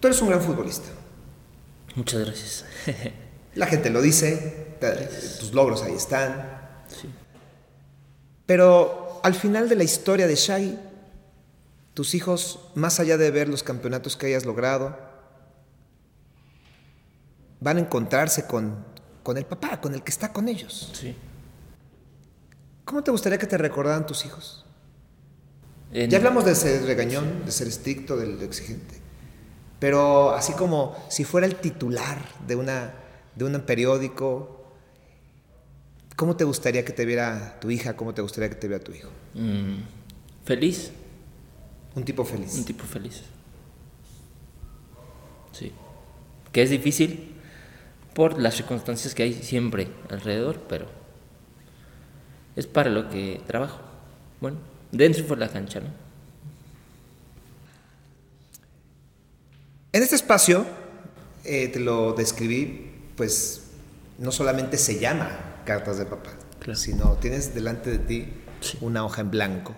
Tú 0.00 0.06
eres 0.08 0.20
un 0.22 0.28
gran 0.28 0.40
futbolista. 0.40 0.88
Muchas 1.96 2.20
gracias. 2.24 2.64
La 3.54 3.66
gente 3.66 3.90
lo 3.90 4.00
dice, 4.02 4.76
tus 5.40 5.52
logros 5.52 5.82
ahí 5.82 5.94
están. 5.94 6.48
sí. 6.88 7.08
Pero 8.46 9.20
al 9.22 9.34
final 9.34 9.68
de 9.68 9.76
la 9.76 9.84
historia 9.84 10.26
de 10.26 10.34
Shaggy, 10.34 10.78
tus 11.94 12.14
hijos, 12.14 12.60
más 12.74 13.00
allá 13.00 13.16
de 13.16 13.30
ver 13.30 13.48
los 13.48 13.62
campeonatos 13.62 14.16
que 14.16 14.26
hayas 14.26 14.44
logrado, 14.44 14.98
van 17.64 17.78
a 17.78 17.80
encontrarse 17.80 18.46
con, 18.46 18.76
con 19.22 19.36
el 19.38 19.46
papá, 19.46 19.80
con 19.80 19.94
el 19.94 20.02
que 20.04 20.10
está 20.10 20.32
con 20.32 20.48
ellos. 20.48 20.90
sí. 20.94 21.16
¿Cómo 22.84 23.02
te 23.02 23.10
gustaría 23.10 23.38
que 23.38 23.46
te 23.46 23.56
recordaran 23.56 24.06
tus 24.06 24.26
hijos? 24.26 24.66
En- 25.90 26.10
Ya 26.10 26.18
hablamos 26.18 26.44
de 26.44 26.54
ser 26.54 26.84
regañón, 26.84 27.46
de 27.46 27.50
ser 27.50 27.66
estricto, 27.66 28.14
del 28.18 28.42
exigente. 28.42 29.00
Pero 29.80 30.32
así 30.32 30.52
como 30.52 30.94
si 31.08 31.24
fuera 31.24 31.46
el 31.46 31.56
titular 31.56 32.18
de, 32.46 32.56
una, 32.56 32.92
de 33.36 33.44
un 33.46 33.58
periódico, 33.62 34.66
¿cómo 36.14 36.36
te 36.36 36.44
gustaría 36.44 36.84
que 36.84 36.92
te 36.92 37.06
viera 37.06 37.58
tu 37.58 37.70
hija? 37.70 37.96
¿Cómo 37.96 38.12
te 38.12 38.20
gustaría 38.20 38.50
que 38.50 38.56
te 38.56 38.68
viera 38.68 38.84
tu 38.84 38.92
hijo? 38.92 39.08
Mm, 39.32 39.78
feliz, 40.44 40.90
Un 41.94 42.04
tipo 42.04 42.22
feliz. 42.26 42.54
un 42.54 42.64
tipo 42.66 42.84
feliz. 42.84 43.22
Sí. 45.52 45.72
Que 46.52 46.62
es 46.62 46.68
difícil 46.70 47.33
por 48.14 48.40
las 48.40 48.54
circunstancias 48.54 49.14
que 49.14 49.24
hay 49.24 49.34
siempre 49.34 49.88
alrededor, 50.08 50.60
pero 50.68 50.86
es 52.56 52.66
para 52.66 52.90
lo 52.90 53.10
que 53.10 53.40
trabajo. 53.46 53.80
Bueno, 54.40 54.58
dentro 54.92 55.22
y 55.22 55.26
fuera 55.26 55.40
de 55.40 55.46
la 55.46 55.52
cancha, 55.52 55.80
¿no? 55.80 55.88
En 59.92 60.02
este 60.02 60.16
espacio, 60.16 60.66
eh, 61.44 61.68
te 61.68 61.78
lo 61.80 62.12
describí, 62.14 62.90
pues 63.16 63.62
no 64.18 64.32
solamente 64.32 64.76
se 64.76 64.98
llama 64.98 65.30
Cartas 65.64 65.98
de 65.98 66.06
Papá, 66.06 66.30
Claro. 66.58 66.78
sino 66.78 67.12
tienes 67.14 67.54
delante 67.54 67.90
de 67.90 67.98
ti 67.98 68.28
Sí. 68.60 68.78
una 68.80 69.04
hoja 69.04 69.20
en 69.20 69.30
blanco, 69.30 69.74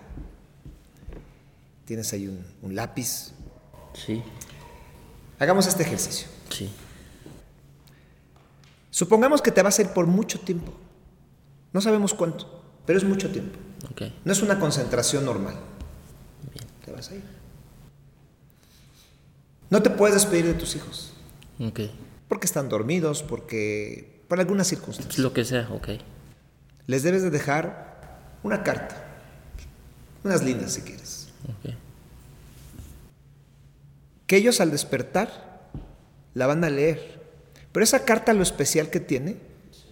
tienes 1.85 2.13
ahí 2.13 2.27
un, 2.27 2.43
un 2.61 2.75
lápiz. 2.75 3.31
Sí, 3.93 4.21
Hagamos 5.39 5.67
este 5.67 5.83
ejercicio. 5.83 6.27
sí. 6.49 6.69
Supongamos 8.97 9.43
que 9.43 9.51
te 9.51 9.61
vas 9.61 9.77
a 9.77 9.83
ir 9.83 9.89
por 9.89 10.07
mucho 10.07 10.39
tiempo. 10.39 10.73
No 11.71 11.81
sabemos 11.81 12.15
cuánto, 12.15 12.63
pero 12.83 12.97
es 12.97 13.05
mucho 13.05 13.29
tiempo. 13.29 13.55
Ok. 13.91 14.11
No 14.25 14.31
es 14.31 14.41
una 14.41 14.59
concentración 14.59 15.23
normal. 15.23 15.53
Te 16.83 16.91
vas 16.91 17.11
a 17.11 17.13
ir. 17.13 17.21
No 19.69 19.83
te 19.83 19.91
puedes 19.91 20.15
despedir 20.15 20.47
de 20.47 20.55
tus 20.55 20.75
hijos. 20.75 21.13
Ok. 21.59 21.81
Porque 22.27 22.47
están 22.47 22.69
dormidos, 22.69 23.21
porque... 23.21 24.23
por 24.27 24.39
algunas 24.39 24.65
circunstancias. 24.65 25.13
Pues 25.13 25.23
lo 25.23 25.31
que 25.31 25.45
sea, 25.45 25.69
ok. 25.71 25.89
Les 26.87 27.03
debes 27.03 27.21
de 27.21 27.29
dejar 27.29 28.31
una 28.41 28.63
carta. 28.63 28.95
Unas 30.23 30.41
líneas 30.43 30.71
si 30.71 30.81
quieres. 30.81 31.27
Ok. 31.43 31.75
Que 34.25 34.37
ellos 34.37 34.59
al 34.59 34.71
despertar 34.71 35.69
la 36.33 36.47
van 36.47 36.63
a 36.63 36.71
leer. 36.71 37.16
Pero 37.77 37.83
esa 37.83 38.05
carta 38.05 38.33
lo 38.33 38.41
especial 38.41 38.89
que 38.89 38.99
tiene 38.99 39.37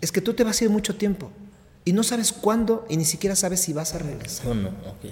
es 0.01 0.11
que 0.11 0.19
tú 0.19 0.33
te 0.33 0.43
vas 0.43 0.59
a 0.59 0.63
ir 0.63 0.71
mucho 0.71 0.95
tiempo 0.95 1.31
y 1.83 1.93
no 1.93 2.01
sabes 2.01 2.33
cuándo 2.33 2.83
y 2.89 2.97
ni 2.97 3.05
siquiera 3.05 3.35
sabes 3.35 3.59
si 3.59 3.73
vas 3.73 3.93
a 3.93 3.99
regresar. 3.99 4.47
Oh, 4.47 4.55
no, 4.55 4.69
ok. 4.69 5.05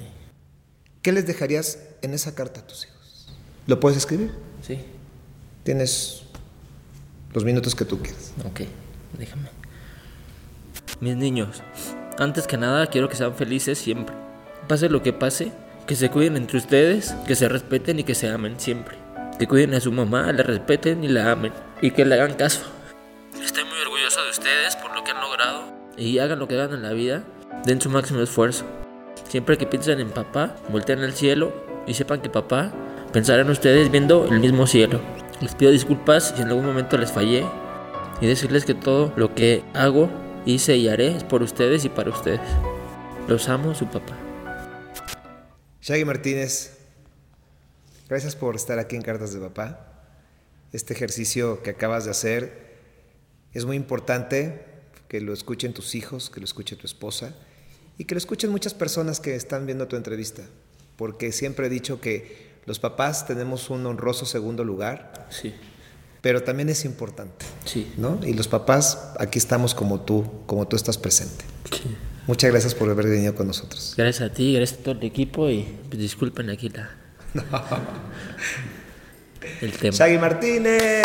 ¿Qué 1.04 1.12
les 1.12 1.28
dejarías 1.28 1.78
en 2.02 2.16
esa 2.16 2.34
carta 2.34 2.62
a 2.62 2.66
tus 2.66 2.86
hijos? 2.86 3.28
¿Lo 3.68 3.80
puedes 3.80 4.00
escribir? 4.00 4.32
Sí. 4.64 4.80
Tienes 5.64 6.24
los 7.32 7.46
minutos 7.46 7.76
que 7.76 7.86
tú 7.86 8.02
quieras. 8.02 8.34
Ok, 8.44 8.62
déjame. 9.20 9.50
Mis 11.00 11.16
niños, 11.16 11.62
antes 12.18 12.48
que 12.48 12.58
nada 12.58 12.88
quiero 12.88 13.08
que 13.08 13.16
sean 13.16 13.36
felices 13.36 13.78
siempre. 13.78 14.16
Pase 14.68 14.90
lo 14.90 15.04
que 15.04 15.14
pase, 15.14 15.52
que 15.86 15.96
se 15.96 16.10
cuiden 16.10 16.38
entre 16.38 16.58
ustedes, 16.58 17.14
que 17.28 17.36
se 17.36 17.48
respeten 17.48 18.00
y 18.00 18.04
que 18.04 18.16
se 18.16 18.30
amen 18.30 18.60
siempre. 18.60 18.98
Que 19.38 19.48
cuiden 19.48 19.76
a 19.76 19.80
su 19.80 19.92
mamá, 19.92 20.34
la 20.34 20.42
respeten 20.42 21.04
y 21.04 21.08
la 21.08 21.32
amen. 21.32 21.54
Y 21.84 21.92
que 21.92 22.06
le 22.06 22.16
hagan 22.16 22.36
caso. 22.36 22.62
Estoy 23.44 23.66
muy 23.66 23.78
orgulloso 23.82 24.24
de 24.24 24.30
ustedes 24.30 24.78
por 24.78 24.96
lo 24.96 25.04
que 25.04 25.12
han 25.12 25.20
logrado. 25.20 25.66
Y 25.98 26.18
hagan 26.20 26.40
lo 26.40 26.48
que 26.48 26.56
hagan 26.56 26.76
en 26.76 26.82
la 26.82 26.94
vida, 26.94 27.26
den 27.66 27.82
su 27.82 27.90
máximo 27.90 28.22
esfuerzo. 28.22 28.64
Siempre 29.28 29.58
que 29.58 29.68
piensen 29.68 30.00
en 30.00 30.10
papá, 30.10 30.56
volteen 30.70 31.04
al 31.04 31.12
cielo 31.12 31.52
y 31.86 31.94
sepan 31.94 32.22
que 32.22 32.30
papá 32.30 32.72
pensará 33.12 33.42
en 33.42 33.50
ustedes 33.50 33.92
viendo 33.92 34.26
el 34.28 34.40
mismo 34.40 34.66
cielo. 34.66 35.02
Les 35.42 35.56
pido 35.56 35.72
disculpas 35.72 36.34
si 36.34 36.42
en 36.42 36.48
algún 36.48 36.66
momento 36.66 36.98
les 36.98 37.12
fallé 37.12 37.46
y 38.22 38.28
decirles 38.28 38.64
que 38.64 38.76
todo 38.76 39.12
lo 39.18 39.36
que 39.36 39.66
hago, 39.74 40.10
hice 40.46 40.78
y 40.78 40.88
haré 40.88 41.18
es 41.18 41.26
por 41.26 41.44
ustedes 41.44 41.84
y 41.84 41.90
para 41.90 42.12
ustedes. 42.12 42.40
Los 43.28 43.50
amo, 43.50 43.76
su 43.76 43.88
papá. 43.88 44.16
Shaggy 45.82 46.06
Martínez, 46.06 46.78
gracias 48.08 48.38
por 48.38 48.56
estar 48.56 48.80
aquí 48.80 48.96
en 48.96 49.02
Cartas 49.02 49.34
de 49.34 49.42
Papá. 49.42 49.93
Este 50.74 50.94
ejercicio 50.94 51.62
que 51.64 51.70
acabas 51.70 52.04
de 52.06 52.12
hacer 52.12 52.74
es 53.54 53.64
muy 53.66 53.78
importante 53.78 54.66
que 55.08 55.22
lo 55.22 55.32
escuchen 55.34 55.74
tus 55.74 55.96
hijos, 55.96 56.30
que 56.30 56.40
lo 56.40 56.46
escuche 56.46 56.76
tu 56.76 56.86
esposa 56.86 57.34
y 57.98 58.06
que 58.06 58.16
lo 58.16 58.18
escuchen 58.18 58.50
muchas 58.50 58.74
personas 58.74 59.20
que 59.20 59.36
están 59.36 59.66
viendo 59.66 59.88
tu 59.88 59.96
entrevista, 59.96 60.42
porque 60.98 61.32
siempre 61.32 61.68
he 61.68 61.70
dicho 61.70 62.02
que 62.02 62.52
los 62.66 62.80
papás 62.80 63.28
tenemos 63.28 63.70
un 63.70 63.86
honroso 63.86 64.26
segundo 64.26 64.64
lugar, 64.64 65.28
Sí, 65.30 65.54
pero 66.22 66.42
también 66.42 66.70
es 66.70 66.86
importante, 66.86 67.46
sí. 67.66 67.92
¿no? 67.98 68.20
Y 68.26 68.34
los 68.34 68.48
papás 68.48 69.12
aquí 69.20 69.38
estamos 69.38 69.76
como 69.76 70.02
tú, 70.02 70.26
como 70.48 70.68
tú 70.68 70.76
estás 70.76 70.98
presente. 70.98 71.46
sí. 71.72 71.96
Muchas 72.26 72.52
gracias 72.52 72.74
por 72.74 72.90
haber 72.90 73.08
venido 73.10 73.36
con 73.36 73.48
nosotros. 73.48 73.96
Gracias 73.98 74.32
a 74.32 74.34
ti, 74.34 74.54
gracias 74.54 74.80
a 74.80 74.84
todo 74.84 74.96
el 74.96 75.04
equipo 75.04 75.50
y 75.50 75.68
disculpen 75.92 76.50
aquí 76.50 76.70
la... 76.70 76.90
el 79.62 79.78
tema. 79.78 79.96
Shaggy 79.96 80.18
Martínez. 80.18 81.04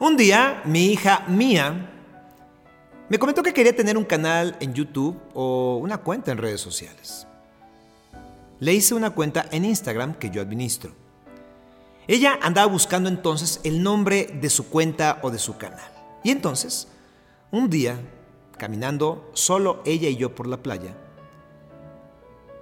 Un 0.00 0.16
día, 0.16 0.62
mi 0.64 0.92
hija 0.92 1.24
Mía 1.28 1.88
me 3.08 3.18
comentó 3.18 3.42
que 3.42 3.54
quería 3.54 3.74
tener 3.74 3.96
un 3.96 4.04
canal 4.04 4.54
en 4.60 4.74
YouTube 4.74 5.18
o 5.32 5.78
una 5.82 5.98
cuenta 5.98 6.30
en 6.30 6.36
redes 6.36 6.60
sociales. 6.60 7.26
Le 8.60 8.74
hice 8.74 8.94
una 8.94 9.10
cuenta 9.10 9.46
en 9.50 9.64
Instagram 9.64 10.14
que 10.14 10.28
yo 10.28 10.42
administro. 10.42 10.92
Ella 12.06 12.38
andaba 12.42 12.66
buscando 12.66 13.08
entonces 13.08 13.60
el 13.64 13.82
nombre 13.82 14.38
de 14.40 14.50
su 14.50 14.68
cuenta 14.68 15.20
o 15.22 15.30
de 15.30 15.38
su 15.38 15.56
canal. 15.56 15.90
Y 16.22 16.30
entonces, 16.30 16.88
un 17.50 17.70
día, 17.70 17.98
caminando 18.58 19.30
solo 19.32 19.82
ella 19.86 20.10
y 20.10 20.16
yo 20.16 20.34
por 20.34 20.46
la 20.46 20.58
playa, 20.58 20.94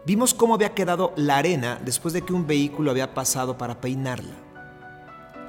vimos 0.06 0.32
cómo 0.32 0.54
había 0.54 0.72
quedado 0.72 1.12
la 1.16 1.36
arena 1.36 1.80
después 1.84 2.14
de 2.14 2.22
que 2.22 2.32
un 2.32 2.46
vehículo 2.46 2.92
había 2.92 3.12
pasado 3.12 3.58
para 3.58 3.80
peinarla. 3.80 4.34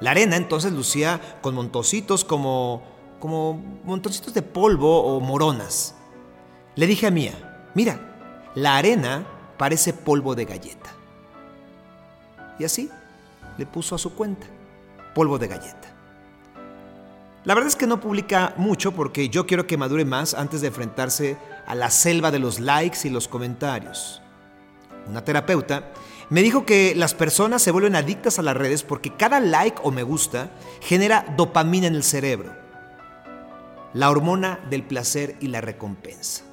La 0.00 0.10
arena 0.10 0.36
entonces 0.36 0.72
lucía 0.72 1.20
con 1.40 1.54
montoncitos 1.54 2.24
como, 2.24 2.82
como 3.20 3.54
montoncitos 3.84 4.34
de 4.34 4.42
polvo 4.42 5.02
o 5.04 5.20
moronas. 5.20 5.94
Le 6.74 6.86
dije 6.86 7.06
a 7.06 7.10
Mía, 7.10 7.70
mira, 7.74 8.50
la 8.54 8.76
arena 8.76 9.24
parece 9.56 9.92
polvo 9.92 10.34
de 10.34 10.44
galleta. 10.44 10.90
Y 12.58 12.64
así 12.64 12.90
le 13.56 13.66
puso 13.66 13.94
a 13.94 13.98
su 13.98 14.14
cuenta, 14.14 14.46
polvo 15.14 15.38
de 15.38 15.48
galleta. 15.48 15.94
La 17.44 17.54
verdad 17.54 17.68
es 17.68 17.76
que 17.76 17.86
no 17.86 18.00
publica 18.00 18.54
mucho 18.56 18.92
porque 18.92 19.28
yo 19.28 19.46
quiero 19.46 19.66
que 19.66 19.76
madure 19.76 20.04
más 20.04 20.34
antes 20.34 20.60
de 20.60 20.68
enfrentarse 20.68 21.38
a 21.66 21.74
la 21.74 21.90
selva 21.90 22.30
de 22.30 22.40
los 22.40 22.58
likes 22.58 22.98
y 23.04 23.10
los 23.10 23.28
comentarios. 23.28 24.20
Una 25.08 25.24
terapeuta 25.24 25.90
me 26.30 26.42
dijo 26.42 26.66
que 26.66 26.94
las 26.94 27.14
personas 27.14 27.62
se 27.62 27.70
vuelven 27.70 27.96
adictas 27.96 28.38
a 28.38 28.42
las 28.42 28.56
redes 28.56 28.82
porque 28.82 29.14
cada 29.14 29.40
like 29.40 29.80
o 29.82 29.90
me 29.90 30.02
gusta 30.02 30.50
genera 30.80 31.24
dopamina 31.36 31.86
en 31.86 31.94
el 31.94 32.02
cerebro, 32.02 32.52
la 33.94 34.10
hormona 34.10 34.60
del 34.68 34.82
placer 34.82 35.36
y 35.40 35.48
la 35.48 35.62
recompensa, 35.62 36.44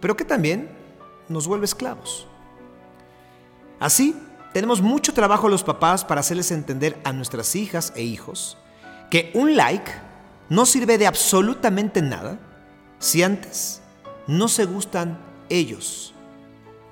pero 0.00 0.16
que 0.16 0.24
también 0.24 0.70
nos 1.28 1.48
vuelve 1.48 1.64
esclavos. 1.64 2.28
Así, 3.80 4.16
tenemos 4.52 4.80
mucho 4.80 5.12
trabajo 5.12 5.48
los 5.48 5.64
papás 5.64 6.04
para 6.04 6.20
hacerles 6.20 6.52
entender 6.52 6.96
a 7.02 7.12
nuestras 7.12 7.56
hijas 7.56 7.92
e 7.96 8.02
hijos 8.02 8.56
que 9.10 9.32
un 9.34 9.56
like 9.56 9.90
no 10.48 10.64
sirve 10.64 10.96
de 10.96 11.08
absolutamente 11.08 12.00
nada 12.00 12.38
si 13.00 13.24
antes 13.24 13.82
no 14.28 14.46
se 14.46 14.64
gustan 14.64 15.18
ellos 15.48 16.14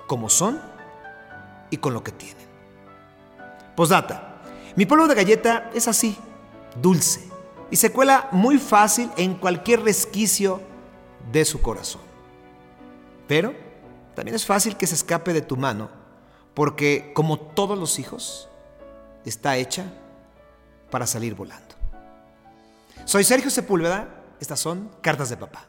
como 0.09 0.29
son 0.29 0.72
y 1.73 1.79
con 1.79 1.95
lo 1.95 2.05
que 2.05 2.13
tienen. 2.13 2.47
Postdata. 3.75 4.43
Mi 4.77 4.87
polvo 4.87 5.09
de 5.09 5.15
galleta 5.15 5.71
es 5.75 5.89
así, 5.89 6.17
dulce, 6.81 7.29
y 7.71 7.77
se 7.77 7.91
cuela 7.91 8.29
muy 8.31 8.59
fácil 8.59 9.11
en 9.17 9.35
cualquier 9.35 9.83
resquicio 9.83 10.61
de 11.33 11.45
su 11.45 11.61
corazón. 11.61 12.03
Pero 13.27 13.55
también 14.15 14.35
es 14.35 14.47
fácil 14.47 14.77
que 14.77 14.87
se 14.87 14.95
escape 14.95 15.33
de 15.33 15.41
tu 15.41 15.57
mano, 15.57 15.91
porque 16.55 17.13
como 17.15 17.39
todos 17.39 17.79
los 17.79 17.99
hijos, 17.99 18.49
está 19.25 19.57
hecha 19.57 19.87
para 20.91 21.07
salir 21.07 21.35
volando. 21.35 21.75
Soy 23.07 23.25
Sergio 23.25 23.51
Sepúlveda, 23.51 24.09
estas 24.41 24.61
son 24.61 24.91
Cartas 25.01 25.31
de 25.31 25.37
Papá. 25.39 25.67